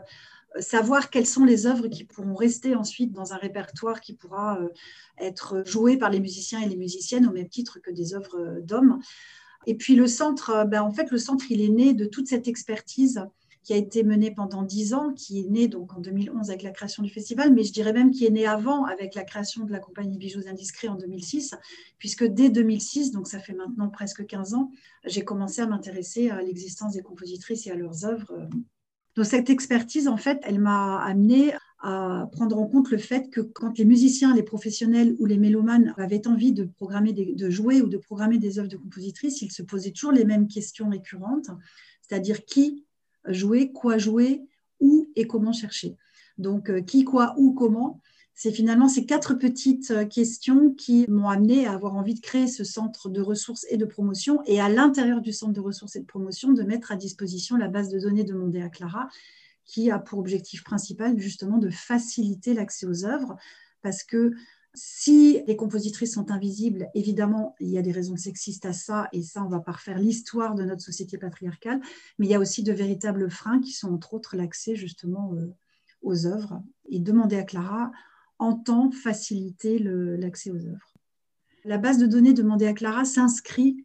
savoir 0.60 1.08
quelles 1.08 1.26
sont 1.26 1.46
les 1.46 1.66
œuvres 1.66 1.88
qui 1.88 2.04
pourront 2.04 2.34
rester 2.34 2.74
ensuite 2.74 3.12
dans 3.12 3.32
un 3.32 3.38
répertoire 3.38 4.02
qui 4.02 4.12
pourra 4.12 4.60
euh, 4.60 4.68
être 5.16 5.62
joué 5.64 5.96
par 5.96 6.10
les 6.10 6.20
musiciens 6.20 6.60
et 6.60 6.68
les 6.68 6.76
musiciennes 6.76 7.26
au 7.26 7.32
même 7.32 7.48
titre 7.48 7.78
que 7.78 7.90
des 7.90 8.12
œuvres 8.12 8.60
d'hommes. 8.60 9.00
Et 9.66 9.74
puis 9.74 9.94
le 9.94 10.06
centre, 10.06 10.50
euh, 10.50 10.64
ben, 10.64 10.82
en 10.82 10.90
fait, 10.90 11.10
le 11.10 11.18
centre, 11.18 11.50
il 11.50 11.60
est 11.60 11.68
né 11.68 11.94
de 11.94 12.06
toute 12.06 12.28
cette 12.28 12.48
expertise 12.48 13.24
qui 13.62 13.72
a 13.72 13.76
été 13.76 14.02
menée 14.02 14.32
pendant 14.32 14.62
dix 14.62 14.92
ans, 14.92 15.12
qui 15.12 15.40
est 15.40 15.48
née 15.48 15.68
donc 15.68 15.94
en 15.94 16.00
2011 16.00 16.50
avec 16.50 16.62
la 16.62 16.72
création 16.72 17.02
du 17.02 17.10
festival, 17.10 17.52
mais 17.52 17.62
je 17.62 17.72
dirais 17.72 17.92
même 17.92 18.10
qui 18.10 18.26
est 18.26 18.30
née 18.30 18.46
avant 18.46 18.84
avec 18.84 19.14
la 19.14 19.22
création 19.22 19.64
de 19.64 19.70
la 19.70 19.78
compagnie 19.78 20.18
Bijoux 20.18 20.48
Indiscrets 20.48 20.88
en 20.88 20.96
2006, 20.96 21.54
puisque 21.98 22.24
dès 22.24 22.50
2006, 22.50 23.12
donc 23.12 23.28
ça 23.28 23.38
fait 23.38 23.52
maintenant 23.52 23.88
presque 23.88 24.26
15 24.26 24.54
ans, 24.54 24.70
j'ai 25.04 25.22
commencé 25.22 25.60
à 25.60 25.66
m'intéresser 25.66 26.30
à 26.30 26.42
l'existence 26.42 26.94
des 26.94 27.02
compositrices 27.02 27.66
et 27.68 27.70
à 27.70 27.76
leurs 27.76 28.04
œuvres. 28.04 28.48
Donc 29.14 29.26
cette 29.26 29.50
expertise, 29.50 30.08
en 30.08 30.16
fait, 30.16 30.40
elle 30.42 30.58
m'a 30.58 30.98
amenée 30.98 31.52
à 31.82 32.28
prendre 32.30 32.56
en 32.58 32.66
compte 32.66 32.90
le 32.90 32.98
fait 32.98 33.28
que 33.28 33.40
quand 33.40 33.76
les 33.76 33.84
musiciens, 33.84 34.34
les 34.34 34.44
professionnels 34.44 35.16
ou 35.18 35.26
les 35.26 35.36
mélomanes 35.36 35.94
avaient 35.96 36.28
envie 36.28 36.52
de 36.52 36.64
programmer, 36.64 37.12
de 37.12 37.50
jouer 37.50 37.82
ou 37.82 37.88
de 37.88 37.98
programmer 37.98 38.38
des 38.38 38.58
œuvres 38.60 38.68
de 38.68 38.76
compositrices, 38.76 39.42
ils 39.42 39.50
se 39.50 39.62
posaient 39.62 39.90
toujours 39.90 40.12
les 40.12 40.24
mêmes 40.24 40.46
questions 40.46 40.88
récurrentes, 40.88 41.50
c'est-à-dire 42.00 42.44
qui 42.44 42.84
jouer, 43.26 43.72
quoi 43.72 43.98
jouer, 43.98 44.42
où 44.80 45.08
et 45.16 45.26
comment 45.26 45.52
chercher. 45.52 45.96
Donc 46.38 46.70
euh, 46.70 46.80
qui, 46.80 47.04
quoi, 47.04 47.34
où, 47.36 47.52
comment. 47.52 48.00
C'est 48.34 48.52
finalement 48.52 48.88
ces 48.88 49.04
quatre 49.04 49.34
petites 49.34 49.90
euh, 49.90 50.04
questions 50.06 50.70
qui 50.70 51.04
m'ont 51.08 51.28
amené 51.28 51.66
à 51.66 51.72
avoir 51.72 51.94
envie 51.94 52.14
de 52.14 52.20
créer 52.20 52.46
ce 52.46 52.64
centre 52.64 53.08
de 53.08 53.20
ressources 53.20 53.66
et 53.70 53.76
de 53.76 53.84
promotion 53.84 54.40
et 54.46 54.60
à 54.60 54.68
l'intérieur 54.68 55.20
du 55.20 55.32
centre 55.32 55.52
de 55.52 55.60
ressources 55.60 55.96
et 55.96 56.00
de 56.00 56.06
promotion 56.06 56.52
de 56.52 56.62
mettre 56.62 56.92
à 56.92 56.96
disposition 56.96 57.56
la 57.56 57.68
base 57.68 57.90
de 57.90 57.98
données 57.98 58.24
demandée 58.24 58.62
à 58.62 58.68
Clara 58.68 59.08
qui 59.72 59.90
a 59.90 59.98
pour 59.98 60.18
objectif 60.18 60.62
principal 60.64 61.18
justement 61.18 61.58
de 61.58 61.70
faciliter 61.70 62.52
l'accès 62.52 62.86
aux 62.86 63.04
œuvres, 63.04 63.36
parce 63.80 64.04
que 64.04 64.32
Si 64.74 65.42
les 65.46 65.54
compositrices 65.54 66.14
sont 66.14 66.30
invisibles, 66.30 66.88
évidemment, 66.94 67.54
il 67.60 67.68
y 67.68 67.76
a 67.76 67.82
des 67.82 67.92
raisons 67.92 68.16
sexistes 68.16 68.64
à 68.64 68.72
ça, 68.72 69.08
et 69.12 69.22
ça, 69.22 69.44
on 69.44 69.48
va 69.48 69.60
pas 69.60 69.72
refaire 69.72 69.98
l'histoire 69.98 70.54
de 70.54 70.64
notre 70.64 70.80
société 70.80 71.18
patriarcale, 71.18 71.80
mais 72.18 72.26
il 72.26 72.30
y 72.30 72.34
a 72.34 72.40
aussi 72.40 72.62
de 72.62 72.72
véritables 72.72 73.30
freins 73.30 73.60
qui 73.60 73.72
sont 73.72 73.92
entre 73.92 74.14
autres 74.14 74.34
l'accès 74.34 74.74
justement 74.74 75.34
euh, 75.34 75.54
aux 76.00 76.26
œuvres. 76.26 76.62
Et 76.88 77.00
demander 77.00 77.36
à 77.36 77.42
Clara 77.42 77.92
entend 78.38 78.90
faciliter 78.90 79.78
l'accès 79.78 80.50
aux 80.50 80.66
œuvres. 80.66 80.94
La 81.64 81.76
base 81.76 81.98
de 81.98 82.06
données 82.06 82.32
demandée 82.32 82.66
à 82.66 82.72
Clara 82.72 83.04
s'inscrit 83.04 83.84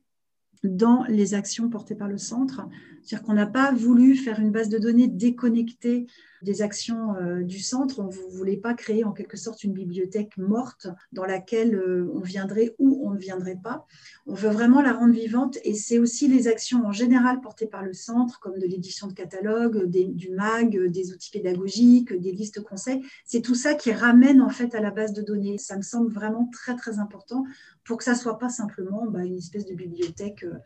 dans 0.63 1.04
les 1.10 1.34
actions 1.34 1.69
portées 1.69 1.95
par 1.95 2.08
le 2.08 2.17
centre. 2.17 2.62
C'est-à-dire 3.07 3.25
qu'on 3.25 3.33
n'a 3.33 3.47
pas 3.47 3.71
voulu 3.71 4.15
faire 4.15 4.41
une 4.41 4.51
base 4.51 4.67
de 4.67 4.77
données 4.77 5.07
déconnectée 5.07 6.07
des 6.41 6.61
actions 6.61 7.15
euh, 7.15 7.41
du 7.41 7.59
centre. 7.59 7.99
On 7.99 8.07
ne 8.07 8.35
voulait 8.35 8.57
pas 8.57 8.73
créer 8.73 9.05
en 9.05 9.13
quelque 9.13 9.37
sorte 9.37 9.63
une 9.63 9.71
bibliothèque 9.71 10.37
morte 10.37 10.87
dans 11.13 11.25
laquelle 11.25 11.73
euh, 11.75 12.11
on 12.13 12.19
viendrait 12.19 12.75
ou 12.79 13.01
on 13.07 13.11
ne 13.11 13.17
viendrait 13.17 13.59
pas. 13.63 13.85
On 14.25 14.33
veut 14.33 14.49
vraiment 14.49 14.81
la 14.81 14.91
rendre 14.91 15.13
vivante 15.13 15.57
et 15.63 15.73
c'est 15.73 15.99
aussi 15.99 16.27
les 16.27 16.49
actions 16.49 16.85
en 16.85 16.91
général 16.91 17.39
portées 17.39 17.65
par 17.65 17.81
le 17.81 17.93
centre, 17.93 18.41
comme 18.41 18.59
de 18.59 18.67
l'édition 18.67 19.07
de 19.07 19.13
catalogue, 19.13 19.85
du 19.85 20.29
MAG, 20.31 20.77
des 20.91 21.13
outils 21.13 21.31
pédagogiques, 21.31 22.13
des 22.13 22.33
listes 22.33 22.61
conseils. 22.61 23.01
C'est 23.25 23.41
tout 23.41 23.55
ça 23.55 23.73
qui 23.73 23.93
ramène 23.93 24.41
en 24.41 24.49
fait 24.49 24.75
à 24.75 24.81
la 24.81 24.91
base 24.91 25.13
de 25.13 25.21
données. 25.21 25.57
Ça 25.57 25.77
me 25.77 25.81
semble 25.81 26.11
vraiment 26.11 26.49
très 26.51 26.75
très 26.75 26.99
important 26.99 27.45
pour 27.87 27.97
que 27.97 28.03
ça 28.03 28.11
ne 28.11 28.17
soit 28.17 28.37
pas 28.37 28.49
simplement 28.49 29.05
bah, 29.07 29.23
une 29.23 29.37
espèce 29.37 29.65
de 29.65 29.73
bibliothèque 29.73 30.43
euh, 30.43 30.57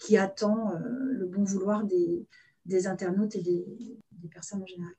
qui 0.00 0.16
attend 0.16 0.72
le 0.78 1.26
bon 1.26 1.44
vouloir 1.44 1.84
des, 1.84 2.26
internautes 2.86 3.36
et 3.36 3.42
des 3.42 4.28
personnes 4.28 4.62
en 4.62 4.66
général. 4.66 4.94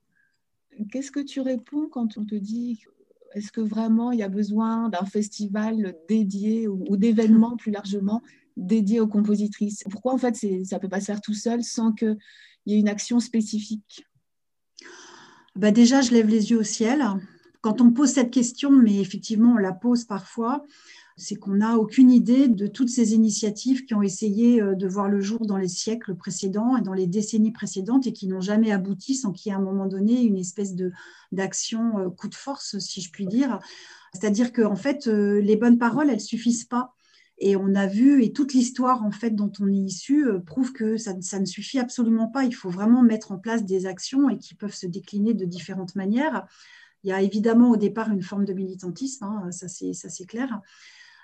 Qu'est-ce 0.91 1.11
que 1.11 1.19
tu 1.19 1.41
réponds 1.41 1.89
quand 1.89 2.17
on 2.17 2.25
te 2.25 2.35
dit 2.35 2.85
est-ce 3.33 3.51
que 3.51 3.61
vraiment 3.61 4.11
il 4.11 4.19
y 4.19 4.23
a 4.23 4.29
besoin 4.29 4.89
d'un 4.89 5.05
festival 5.05 5.95
dédié 6.07 6.67
ou, 6.67 6.97
d'événements 6.97 7.55
plus 7.55 7.71
largement 7.71 8.21
dédiés 8.57 8.99
aux 8.99 9.07
compositrices? 9.07 9.83
Pourquoi 9.89 10.13
en 10.13 10.17
fait 10.17 10.35
ça 10.35 10.47
ne 10.47 10.81
peut 10.81 10.89
pas 10.89 10.99
se 10.99 11.05
faire 11.05 11.21
tout 11.21 11.33
seul 11.33 11.63
sans 11.63 11.93
qu'il 11.93 12.17
y 12.65 12.73
ait 12.73 12.79
une 12.79 12.89
action 12.89 13.19
spécifique? 13.19 14.05
Bah 15.55 15.71
Déjà, 15.71 16.01
je 16.01 16.11
lève 16.11 16.27
les 16.27 16.51
yeux 16.51 16.59
au 16.59 16.63
ciel. 16.63 17.03
Quand 17.61 17.81
on 17.81 17.91
pose 17.91 18.11
cette 18.11 18.31
question, 18.31 18.71
mais 18.71 18.99
effectivement 18.99 19.53
on 19.53 19.57
la 19.57 19.73
pose 19.73 20.05
parfois, 20.05 20.65
c'est 21.17 21.35
qu'on 21.35 21.55
n'a 21.55 21.77
aucune 21.77 22.11
idée 22.11 22.47
de 22.47 22.67
toutes 22.67 22.89
ces 22.89 23.13
initiatives 23.13 23.85
qui 23.85 23.93
ont 23.93 24.01
essayé 24.01 24.61
euh, 24.61 24.75
de 24.75 24.87
voir 24.87 25.09
le 25.09 25.21
jour 25.21 25.45
dans 25.45 25.57
les 25.57 25.67
siècles 25.67 26.15
précédents 26.15 26.77
et 26.77 26.81
dans 26.81 26.93
les 26.93 27.07
décennies 27.07 27.51
précédentes 27.51 28.07
et 28.07 28.13
qui 28.13 28.27
n'ont 28.27 28.41
jamais 28.41 28.71
abouti 28.71 29.15
sans 29.15 29.31
qu'il 29.31 29.49
y 29.49 29.53
ait 29.53 29.55
à 29.55 29.59
un 29.59 29.63
moment 29.63 29.87
donné 29.87 30.21
une 30.21 30.37
espèce 30.37 30.75
d'action 31.31 31.99
euh, 31.99 32.09
coup 32.09 32.27
de 32.27 32.35
force, 32.35 32.79
si 32.79 33.01
je 33.01 33.11
puis 33.11 33.27
dire. 33.27 33.59
C'est-à-dire 34.13 34.51
qu'en 34.51 34.71
en 34.71 34.75
fait, 34.75 35.07
euh, 35.07 35.41
les 35.41 35.55
bonnes 35.55 35.77
paroles, 35.77 36.09
elles 36.09 36.21
suffisent 36.21 36.65
pas. 36.65 36.95
Et 37.43 37.55
on 37.55 37.73
a 37.73 37.87
vu, 37.87 38.23
et 38.23 38.33
toute 38.33 38.53
l'histoire 38.53 39.03
en 39.03 39.09
fait 39.09 39.31
dont 39.31 39.51
on 39.59 39.67
est 39.67 39.73
issu 39.73 40.27
prouve 40.45 40.73
que 40.73 40.97
ça, 40.97 41.15
ça, 41.21 41.39
ne 41.39 41.45
suffit 41.45 41.79
absolument 41.79 42.27
pas. 42.27 42.43
Il 42.43 42.53
faut 42.53 42.69
vraiment 42.69 43.01
mettre 43.01 43.31
en 43.31 43.39
place 43.39 43.65
des 43.65 43.87
actions 43.87 44.29
et 44.29 44.37
qui 44.37 44.53
peuvent 44.53 44.75
se 44.75 44.85
décliner 44.85 45.33
de 45.33 45.45
différentes 45.45 45.95
manières. 45.95 46.45
Il 47.03 47.09
y 47.09 47.13
a 47.13 47.21
évidemment 47.21 47.71
au 47.71 47.77
départ 47.77 48.11
une 48.11 48.21
forme 48.21 48.45
de 48.45 48.53
militantisme, 48.53 49.23
hein, 49.25 49.51
ça 49.51 49.67
c'est 49.67 50.25
clair. 50.25 50.61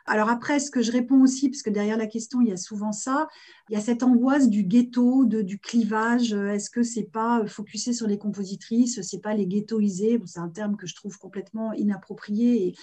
Alors 0.07 0.29
après, 0.29 0.59
ce 0.59 0.71
que 0.71 0.81
je 0.81 0.93
réponds 0.93 1.21
aussi, 1.21 1.49
parce 1.49 1.61
que 1.61 1.69
derrière 1.69 1.97
la 1.97 2.07
question, 2.07 2.39
il 2.39 2.47
y 2.47 2.53
a 2.53 2.57
souvent 2.57 2.93
ça, 2.93 3.27
il 3.69 3.73
y 3.73 3.75
a 3.77 3.81
cette 3.81 4.03
angoisse 4.03 4.49
du 4.49 4.63
ghetto, 4.63 5.25
du 5.25 5.59
clivage. 5.59 6.31
Est-ce 6.31 6.69
que 6.69 6.81
c'est 6.81 7.11
pas 7.11 7.45
focusé 7.45 7.91
sur 7.91 8.07
les 8.07 8.17
compositrices, 8.17 9.01
c'est 9.01 9.21
pas 9.21 9.33
les 9.33 9.45
ghettoisés 9.45 10.21
C'est 10.25 10.39
un 10.39 10.47
terme 10.47 10.77
que 10.77 10.87
je 10.87 10.95
trouve 10.95 11.17
complètement 11.17 11.73
inapproprié 11.73 12.67
et 12.67 12.75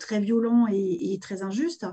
très 0.00 0.18
violent 0.18 0.66
et, 0.68 1.18
très 1.20 1.42
injuste. 1.42 1.86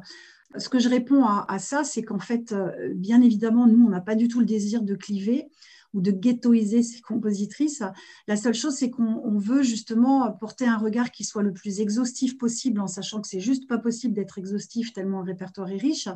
Ce 0.57 0.67
que 0.67 0.79
je 0.79 0.89
réponds 0.89 1.23
à 1.23 1.59
ça, 1.59 1.83
c'est 1.83 2.01
qu'en 2.01 2.17
fait, 2.17 2.55
bien 2.95 3.21
évidemment, 3.21 3.67
nous, 3.67 3.85
on 3.85 3.89
n'a 3.89 4.01
pas 4.01 4.15
du 4.15 4.27
tout 4.27 4.39
le 4.39 4.47
désir 4.47 4.81
de 4.81 4.95
cliver 4.95 5.49
ou 5.93 6.01
de 6.01 6.11
ghettoiser 6.11 6.83
ces 6.83 7.01
compositrices. 7.01 7.83
La 8.27 8.35
seule 8.35 8.53
chose, 8.53 8.75
c'est 8.75 8.89
qu'on 8.89 9.37
veut 9.37 9.63
justement 9.63 10.31
porter 10.31 10.65
un 10.65 10.77
regard 10.77 11.11
qui 11.11 11.23
soit 11.23 11.43
le 11.43 11.53
plus 11.53 11.79
exhaustif 11.79 12.37
possible, 12.37 12.79
en 12.79 12.87
sachant 12.87 13.21
que 13.21 13.27
c'est 13.27 13.39
juste 13.39 13.67
pas 13.67 13.77
possible 13.77 14.13
d'être 14.13 14.37
exhaustif 14.37 14.93
tellement 14.93 15.19
le 15.21 15.31
répertoire 15.31 15.69
est 15.69 15.77
riche, 15.77 16.09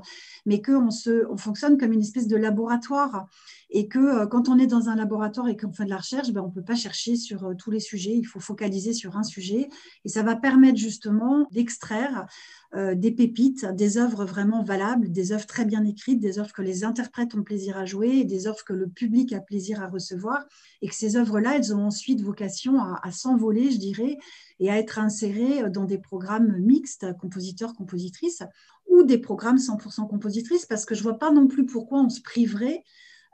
mais 0.45 0.61
qu'on 0.61 0.89
on 1.29 1.37
fonctionne 1.37 1.77
comme 1.77 1.93
une 1.93 2.01
espèce 2.01 2.27
de 2.27 2.37
laboratoire 2.37 3.27
et 3.69 3.87
que 3.87 3.99
euh, 3.99 4.27
quand 4.27 4.49
on 4.49 4.59
est 4.59 4.67
dans 4.67 4.89
un 4.89 4.95
laboratoire 4.95 5.49
et 5.49 5.57
qu'on 5.57 5.73
fait 5.73 5.85
de 5.85 5.89
la 5.89 5.97
recherche, 5.97 6.31
ben, 6.31 6.41
on 6.41 6.47
ne 6.47 6.53
peut 6.53 6.63
pas 6.63 6.75
chercher 6.75 7.15
sur 7.15 7.45
euh, 7.45 7.53
tous 7.55 7.71
les 7.71 7.79
sujets, 7.79 8.15
il 8.15 8.23
faut 8.25 8.39
focaliser 8.39 8.93
sur 8.93 9.17
un 9.17 9.23
sujet 9.23 9.69
et 10.05 10.09
ça 10.09 10.23
va 10.23 10.35
permettre 10.35 10.77
justement 10.77 11.47
d'extraire 11.51 12.27
euh, 12.75 12.95
des 12.95 13.11
pépites, 13.11 13.65
des 13.65 13.97
œuvres 13.97 14.25
vraiment 14.25 14.63
valables, 14.63 15.11
des 15.11 15.31
œuvres 15.31 15.45
très 15.45 15.65
bien 15.65 15.83
écrites, 15.85 16.19
des 16.19 16.39
œuvres 16.39 16.51
que 16.53 16.61
les 16.61 16.83
interprètes 16.83 17.35
ont 17.35 17.43
plaisir 17.43 17.77
à 17.77 17.85
jouer 17.85 18.23
des 18.23 18.47
œuvres 18.47 18.63
que 18.65 18.73
le 18.73 18.87
public 18.87 19.31
a 19.33 19.39
plaisir 19.39 19.81
à 19.81 19.87
recevoir 19.87 20.43
et 20.81 20.87
que 20.87 20.95
ces 20.95 21.15
œuvres-là, 21.15 21.55
elles 21.55 21.75
ont 21.75 21.85
ensuite 21.85 22.21
vocation 22.21 22.79
à, 22.79 22.99
à 23.03 23.11
s'envoler, 23.11 23.71
je 23.71 23.77
dirais, 23.77 24.17
et 24.59 24.71
à 24.71 24.79
être 24.79 24.97
insérées 24.97 25.69
dans 25.69 25.85
des 25.85 25.97
programmes 25.99 26.57
mixtes, 26.57 27.05
compositeurs-compositrices, 27.19 28.43
ou 28.87 29.03
des 29.03 29.17
programmes 29.17 29.57
100% 29.57 30.07
compositrices, 30.07 30.65
parce 30.65 30.85
que 30.85 30.95
je 30.95 31.01
ne 31.01 31.03
vois 31.03 31.19
pas 31.19 31.31
non 31.31 31.47
plus 31.47 31.65
pourquoi 31.65 32.01
on 32.01 32.09
se 32.09 32.21
priverait 32.21 32.83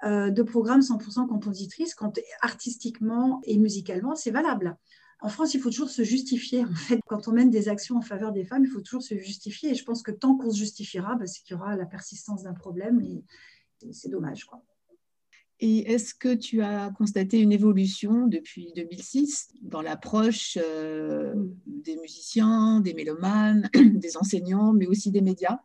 euh, 0.03 0.29
de 0.29 0.43
programmes 0.43 0.81
100% 0.81 1.27
compositrices 1.27 1.93
quand 1.93 2.17
artistiquement 2.41 3.41
et 3.43 3.57
musicalement, 3.57 4.15
c'est 4.15 4.31
valable. 4.31 4.77
En 5.21 5.27
France, 5.27 5.53
il 5.53 5.59
faut 5.59 5.69
toujours 5.69 5.89
se 5.89 6.03
justifier. 6.03 6.63
En 6.63 6.73
fait, 6.73 6.99
quand 7.07 7.27
on 7.27 7.33
mène 7.33 7.49
des 7.49 7.67
actions 7.67 7.97
en 7.97 8.01
faveur 8.01 8.31
des 8.31 8.45
femmes, 8.45 8.63
il 8.63 8.71
faut 8.71 8.81
toujours 8.81 9.03
se 9.03 9.17
justifier. 9.17 9.71
Et 9.71 9.75
je 9.75 9.83
pense 9.83 10.01
que 10.01 10.11
tant 10.11 10.37
qu'on 10.37 10.49
se 10.49 10.57
justifiera, 10.57 11.15
bah, 11.15 11.27
c'est 11.27 11.43
qu'il 11.43 11.57
y 11.57 11.59
aura 11.59 11.75
la 11.75 11.85
persistance 11.85 12.43
d'un 12.43 12.53
problème. 12.53 13.01
Et, 13.01 13.23
c'est 13.91 14.09
dommage. 14.09 14.45
Quoi. 14.45 14.61
Et 15.61 15.91
est-ce 15.91 16.13
que 16.13 16.33
tu 16.33 16.61
as 16.61 16.91
constaté 16.97 17.39
une 17.39 17.51
évolution 17.51 18.27
depuis 18.27 18.71
2006 18.75 19.49
dans 19.61 19.81
l'approche 19.81 20.57
euh, 20.61 21.33
des 21.65 21.97
musiciens, 21.97 22.79
des 22.79 22.93
mélomanes, 22.93 23.69
des 23.73 24.15
enseignants, 24.15 24.71
mais 24.73 24.87
aussi 24.87 25.11
des 25.11 25.21
médias? 25.21 25.59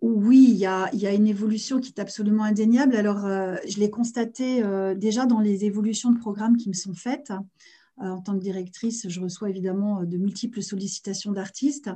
Oui, 0.00 0.48
il 0.50 0.56
y, 0.56 0.66
a, 0.66 0.90
une 0.92 1.26
évolution 1.26 1.80
qui 1.80 1.88
est 1.88 2.00
absolument 2.00 2.44
indéniable. 2.44 2.94
Alors, 2.94 3.24
euh, 3.24 3.56
je 3.66 3.80
l'ai 3.80 3.90
constaté 3.90 4.62
euh, 4.62 4.94
déjà 4.94 5.26
dans 5.26 5.40
les 5.40 5.64
évolutions 5.64 6.12
de 6.12 6.18
programmes 6.18 6.56
qui 6.56 6.68
me 6.68 6.74
sont 6.74 6.94
faites. 6.94 7.32
Euh, 8.00 8.04
en 8.04 8.20
tant 8.20 8.34
que 8.34 8.42
directrice, 8.42 9.08
je 9.08 9.20
reçois 9.20 9.48
évidemment 9.48 10.04
de 10.04 10.16
multiples 10.18 10.62
sollicitations 10.62 11.32
d'artistes. 11.32 11.90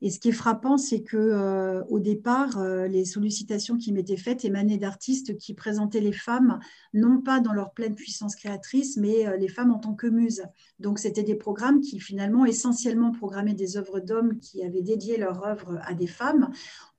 Et 0.00 0.10
ce 0.10 0.18
qui 0.18 0.28
est 0.28 0.32
frappant, 0.32 0.76
c'est 0.76 1.02
que 1.02 1.82
au 1.88 1.98
départ, 1.98 2.62
les 2.88 3.04
sollicitations 3.04 3.76
qui 3.76 3.92
m'étaient 3.92 4.16
faites 4.16 4.44
émanaient 4.44 4.76
d'artistes 4.76 5.36
qui 5.38 5.54
présentaient 5.54 6.00
les 6.00 6.12
femmes 6.12 6.58
non 6.92 7.20
pas 7.20 7.40
dans 7.40 7.52
leur 7.52 7.72
pleine 7.72 7.94
puissance 7.94 8.36
créatrice, 8.36 8.96
mais 8.96 9.36
les 9.38 9.48
femmes 9.48 9.72
en 9.72 9.78
tant 9.78 9.94
que 9.94 10.06
muses. 10.06 10.42
Donc, 10.78 10.98
c'était 10.98 11.22
des 11.22 11.34
programmes 11.34 11.80
qui 11.80 12.00
finalement 12.00 12.44
essentiellement 12.44 13.12
programmaient 13.12 13.54
des 13.54 13.76
œuvres 13.76 14.00
d'hommes 14.00 14.38
qui 14.38 14.62
avaient 14.64 14.82
dédié 14.82 15.16
leur 15.16 15.44
œuvre 15.44 15.78
à 15.84 15.94
des 15.94 16.06
femmes 16.06 16.50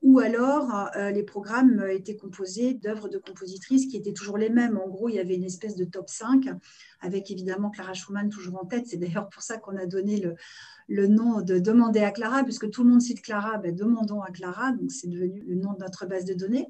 ou 0.05 0.19
alors 0.19 0.91
euh, 0.95 1.10
les 1.10 1.23
programmes 1.23 1.84
étaient 1.89 2.15
composés 2.15 2.75
d'œuvres 2.75 3.10
de 3.10 3.17
compositrices 3.17 3.88
qui 3.88 3.97
étaient 3.97 4.13
toujours 4.13 4.38
les 4.38 4.51
mêmes. 4.51 4.77
En 4.77 4.88
gros, 4.88 5.10
il 5.10 5.15
y 5.15 5.19
avait 5.19 5.34
une 5.34 5.43
espèce 5.43 5.75
de 5.75 5.84
top 5.84 6.10
5, 6.10 6.47
avec 7.01 7.31
évidemment 7.31 7.71
Clara 7.71 7.93
Schumann 7.93 8.29
toujours 8.29 8.62
en 8.62 8.65
tête. 8.65 8.86
C'est 8.86 8.97
d'ailleurs 8.97 9.29
pour 9.29 9.41
ça 9.41 9.58
qu'on 9.58 9.75
a 9.77 9.88
donné 9.88 10.23
le, 10.88 11.08
nom 11.08 11.41
de 11.41 11.58
Demander 11.58 12.01
à 12.01 12.12
Clara, 12.12 12.43
puisque 12.43 12.69
tout 12.69 12.84
le 12.85 12.91
monde 12.91 13.01
cite 13.01 13.21
Clara, 13.21 13.57
ben, 13.57 13.75
demandons 13.75 14.21
à 14.21 14.31
Clara, 14.31 14.71
donc 14.71 14.91
c'est 14.91 15.07
devenu 15.07 15.43
le 15.47 15.55
nom 15.55 15.73
de 15.73 15.79
notre 15.79 16.05
base 16.05 16.25
de 16.25 16.33
données. 16.33 16.67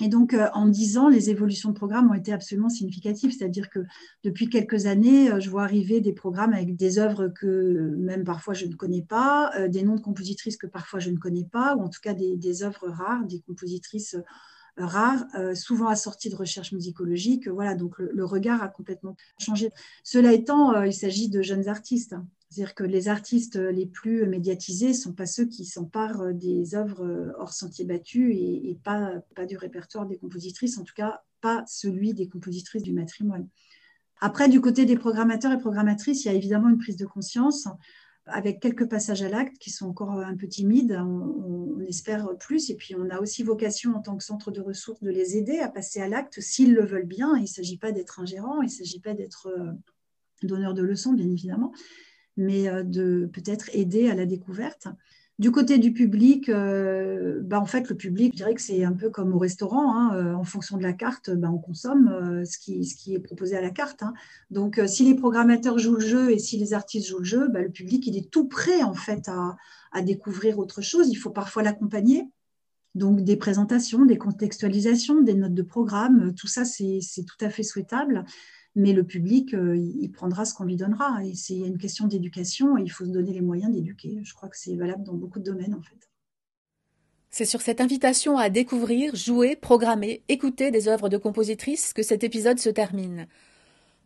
Et 0.00 0.08
donc, 0.08 0.32
euh, 0.32 0.48
en 0.54 0.68
10 0.68 0.98
ans, 0.98 1.08
les 1.08 1.28
évolutions 1.30 1.70
de 1.70 1.74
programmes 1.74 2.10
ont 2.10 2.14
été 2.14 2.32
absolument 2.32 2.68
significatives. 2.68 3.34
C'est-à-dire 3.36 3.68
que 3.68 3.80
depuis 4.22 4.48
quelques 4.48 4.86
années, 4.86 5.30
euh, 5.30 5.40
je 5.40 5.50
vois 5.50 5.64
arriver 5.64 6.00
des 6.00 6.12
programmes 6.12 6.52
avec 6.52 6.76
des 6.76 6.98
œuvres 6.98 7.28
que 7.28 7.96
même 7.98 8.22
parfois 8.22 8.54
je 8.54 8.66
ne 8.66 8.74
connais 8.74 9.02
pas, 9.02 9.50
euh, 9.58 9.68
des 9.68 9.82
noms 9.82 9.96
de 9.96 10.00
compositrices 10.00 10.56
que 10.56 10.68
parfois 10.68 11.00
je 11.00 11.10
ne 11.10 11.16
connais 11.16 11.44
pas, 11.44 11.74
ou 11.74 11.82
en 11.82 11.88
tout 11.88 12.00
cas 12.00 12.14
des, 12.14 12.62
œuvres 12.62 12.88
rares, 12.88 13.24
des 13.24 13.40
compositrices 13.40 14.16
rares, 14.76 15.26
souvent 15.54 15.88
assorties 15.88 16.30
de 16.30 16.36
recherches 16.36 16.70
musicologiques. 16.70 17.48
Voilà, 17.48 17.74
donc 17.74 17.98
le, 17.98 18.24
regard 18.24 18.62
a 18.62 18.68
complètement 18.68 19.16
changé. 19.38 19.70
Cela 20.04 20.32
étant, 20.32 20.82
il 20.82 20.94
s'agit 20.94 21.28
de 21.28 21.42
jeunes 21.42 21.66
artistes. 21.66 22.14
C'est-à-dire 22.50 22.74
que 22.74 22.84
les 22.84 23.08
artistes 23.08 23.56
les 23.56 23.86
plus 23.86 24.26
médiatisés 24.26 24.88
ne 24.88 24.92
sont 24.94 25.12
pas 25.12 25.26
ceux 25.26 25.44
qui 25.44 25.66
s'emparent 25.66 26.32
des 26.32 26.74
œuvres 26.74 27.34
hors 27.38 27.52
sentier 27.52 27.84
battu 27.84 28.32
et, 28.34 28.78
pas, 28.82 29.12
pas 29.36 29.44
du 29.44 29.58
répertoire 29.58 30.06
des 30.06 30.16
compositrices, 30.16 30.78
en 30.78 30.84
tout 30.84 30.94
cas 30.94 31.22
pas 31.40 31.62
celui 31.66 32.14
des 32.14 32.28
compositrices 32.28 32.82
du 32.82 32.92
matrimoine. 32.92 33.48
Après, 34.20 34.48
du 34.48 34.60
côté 34.60 34.84
des 34.84 34.96
programmateurs 34.96 35.52
et 35.52 35.58
programmatrices, 35.58 36.24
il 36.24 36.28
y 36.28 36.30
a 36.30 36.34
évidemment 36.34 36.70
une 36.70 36.78
prise 36.78 36.96
de 36.96 37.06
conscience 37.06 37.68
avec 38.26 38.60
quelques 38.60 38.88
passages 38.88 39.22
à 39.22 39.28
l'acte 39.28 39.58
qui 39.58 39.70
sont 39.70 39.86
encore 39.86 40.10
un 40.10 40.36
peu 40.36 40.48
timides. 40.48 40.98
On, 40.98 41.76
on, 41.76 41.80
espère 41.86 42.36
plus. 42.38 42.68
Et 42.70 42.74
puis, 42.74 42.94
on 42.96 43.08
a 43.08 43.20
aussi 43.20 43.42
vocation 43.42 43.94
en 43.94 44.00
tant 44.00 44.16
que 44.16 44.24
centre 44.24 44.50
de 44.50 44.60
ressources 44.60 45.02
de 45.02 45.10
les 45.10 45.36
aider 45.36 45.58
à 45.60 45.68
passer 45.68 46.00
à 46.00 46.08
l'acte 46.08 46.40
s'ils 46.40 46.74
le 46.74 46.84
veulent 46.84 47.06
bien. 47.06 47.36
Il 47.36 47.42
ne 47.42 47.46
s'agit 47.46 47.78
pas 47.78 47.92
d'être 47.92 48.20
ingérant, 48.20 48.60
il 48.60 48.66
ne 48.66 48.70
s'agit 48.70 49.00
pas 49.00 49.14
d'être 49.14 49.46
euh, 49.46 49.72
donneur 50.42 50.74
de 50.74 50.82
leçons, 50.82 51.12
bien 51.12 51.28
évidemment 51.30 51.72
mais 52.38 52.68
euh, 52.68 52.82
de 52.82 53.28
peut-être 53.30 53.68
aider 53.74 54.08
à 54.08 54.14
la 54.14 54.24
découverte. 54.24 54.88
Du 55.38 55.52
côté 55.52 55.78
du 55.78 55.92
public, 55.92 56.48
euh, 56.48 57.40
bah, 57.44 57.60
en 57.60 57.66
fait, 57.66 57.88
le 57.88 57.96
public, 57.96 58.32
je 58.32 58.38
dirais 58.38 58.54
que 58.54 58.62
c'est 58.62 58.82
un 58.82 58.92
peu 58.92 59.08
comme 59.08 59.32
au 59.32 59.38
restaurant. 59.38 59.94
Hein, 59.94 60.16
euh, 60.16 60.34
en 60.34 60.42
fonction 60.42 60.76
de 60.76 60.82
la 60.82 60.92
carte, 60.92 61.30
bah, 61.30 61.48
on 61.52 61.58
consomme 61.58 62.44
ce, 62.44 62.58
qui, 62.58 62.84
ce, 62.84 62.96
qui, 62.96 63.14
est 63.14 63.20
proposé 63.20 63.56
à 63.56 63.60
la 63.60 63.70
carte. 63.70 64.02
Hein. 64.02 64.14
Donc, 64.50 64.80
si 64.86 65.04
les 65.04 65.14
programmateurs 65.14 65.78
jouent 65.78 65.96
le 65.96 66.06
jeu 66.06 66.30
et 66.32 66.38
si 66.38 66.56
les 66.56 66.72
artistes 66.72 67.08
jouent 67.08 67.18
le 67.18 67.24
jeu, 67.24 67.48
bah, 67.48 67.62
le 67.62 67.70
public, 67.70 68.04
il 68.06 68.16
est 68.16 68.30
tout 68.30 68.48
prêt 68.48 68.82
en 68.82 68.94
fait 68.94 69.28
à, 69.28 69.56
à 69.92 70.02
découvrir 70.02 70.58
autre 70.58 70.80
chose. 70.80 71.08
Il 71.08 71.16
faut 71.16 71.30
parfois 71.30 71.62
l'accompagner. 71.62 72.24
Donc, 72.96 73.20
des 73.20 73.36
présentations, 73.36 74.06
des 74.06 74.18
contextualisations, 74.18 75.22
des 75.22 75.34
notes 75.34 75.54
de 75.54 75.62
programme, 75.62 76.34
tout 76.34 76.48
ça, 76.48 76.64
c'est 76.64 77.00
tout 77.24 77.44
à 77.44 77.50
fait 77.50 77.62
souhaitable 77.62 78.24
mais 78.78 78.92
le 78.92 79.02
public, 79.02 79.54
euh, 79.54 79.76
il 79.76 80.10
prendra 80.12 80.44
ce 80.44 80.54
qu'on 80.54 80.64
lui 80.64 80.76
donnera. 80.76 81.24
Et 81.24 81.34
c'est 81.34 81.56
une 81.56 81.78
question 81.78 82.06
d'éducation 82.06 82.78
il 82.78 82.90
faut 82.90 83.04
se 83.04 83.10
donner 83.10 83.32
les 83.32 83.40
moyens 83.40 83.72
d'éduquer. 83.72 84.20
Je 84.22 84.32
crois 84.34 84.48
que 84.48 84.56
c'est 84.56 84.76
valable 84.76 85.02
dans 85.02 85.14
beaucoup 85.14 85.40
de 85.40 85.44
domaines, 85.44 85.74
en 85.74 85.82
fait. 85.82 86.08
C'est 87.30 87.44
sur 87.44 87.60
cette 87.60 87.80
invitation 87.80 88.38
à 88.38 88.48
découvrir, 88.48 89.14
jouer, 89.14 89.56
programmer, 89.56 90.22
écouter 90.28 90.70
des 90.70 90.88
œuvres 90.88 91.08
de 91.08 91.18
compositrices 91.18 91.92
que 91.92 92.02
cet 92.02 92.24
épisode 92.24 92.58
se 92.58 92.70
termine. 92.70 93.26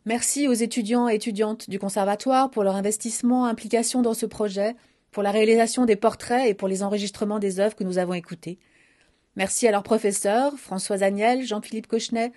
Merci 0.06 0.48
aux 0.48 0.54
étudiants 0.54 1.08
et 1.08 1.14
étudiantes 1.14 1.70
du 1.70 1.78
Conservatoire 1.78 2.50
pour 2.50 2.64
leur 2.64 2.74
investissement, 2.74 3.44
implication 3.44 4.02
dans 4.02 4.14
ce 4.14 4.26
projet, 4.26 4.74
pour 5.12 5.22
la 5.22 5.30
réalisation 5.30 5.84
des 5.84 5.96
portraits 5.96 6.48
et 6.48 6.54
pour 6.54 6.66
les 6.66 6.82
enregistrements 6.82 7.38
des 7.38 7.60
œuvres 7.60 7.76
que 7.76 7.84
nous 7.84 7.98
avons 7.98 8.14
écoutées. 8.14 8.58
Merci 9.36 9.68
à 9.68 9.70
leurs 9.70 9.82
professeurs, 9.82 10.58
Françoise 10.58 11.02
Agnel, 11.02 11.44
Jean-Philippe 11.44 11.86
Cochenet, 11.86 12.32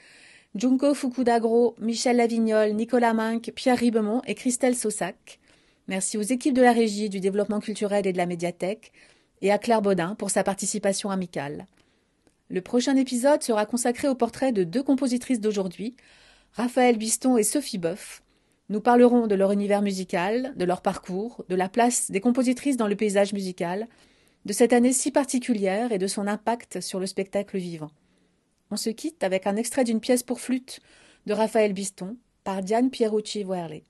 Junko 0.55 0.93
Fukudagro, 0.93 1.75
Michel 1.81 2.15
Lavignol, 2.15 2.71
Nicolas 2.71 3.13
Minck, 3.13 3.51
Pierre 3.53 3.77
Ribemont 3.77 4.21
et 4.25 4.35
Christelle 4.35 4.77
Saussac. 4.77 5.41
Merci 5.89 6.17
aux 6.17 6.21
équipes 6.21 6.53
de 6.53 6.61
la 6.61 6.71
régie, 6.71 7.09
du 7.09 7.19
développement 7.19 7.59
culturel 7.59 8.07
et 8.07 8.13
de 8.13 8.17
la 8.17 8.25
médiathèque, 8.25 8.93
et 9.41 9.51
à 9.51 9.57
Claire 9.57 9.81
Baudin 9.81 10.15
pour 10.15 10.29
sa 10.29 10.45
participation 10.45 11.09
amicale. 11.09 11.65
Le 12.47 12.61
prochain 12.61 12.95
épisode 12.95 13.43
sera 13.43 13.65
consacré 13.65 14.07
au 14.07 14.15
portrait 14.15 14.53
de 14.53 14.63
deux 14.63 14.81
compositrices 14.81 15.41
d'aujourd'hui, 15.41 15.93
Raphaël 16.53 16.97
Biston 16.97 17.35
et 17.35 17.43
Sophie 17.43 17.77
Boeuf. 17.77 18.23
Nous 18.69 18.79
parlerons 18.79 19.27
de 19.27 19.35
leur 19.35 19.51
univers 19.51 19.81
musical, 19.81 20.53
de 20.55 20.63
leur 20.63 20.81
parcours, 20.81 21.43
de 21.49 21.55
la 21.55 21.67
place 21.67 22.11
des 22.11 22.21
compositrices 22.21 22.77
dans 22.77 22.87
le 22.87 22.95
paysage 22.95 23.33
musical, 23.33 23.89
de 24.45 24.53
cette 24.53 24.71
année 24.71 24.93
si 24.93 25.11
particulière 25.11 25.91
et 25.91 25.97
de 25.97 26.07
son 26.07 26.27
impact 26.27 26.79
sur 26.79 27.01
le 27.01 27.07
spectacle 27.07 27.57
vivant. 27.57 27.91
On 28.71 28.77
se 28.77 28.89
quitte 28.89 29.23
avec 29.23 29.47
un 29.47 29.55
extrait 29.55 29.83
d'une 29.83 29.99
pièce 29.99 30.23
pour 30.23 30.39
flûte 30.39 30.79
de 31.25 31.33
Raphaël 31.33 31.73
Biston 31.73 32.17
par 32.43 32.61
Diane 32.61 32.89
Pierucci 32.89 33.43
Werley. 33.43 33.83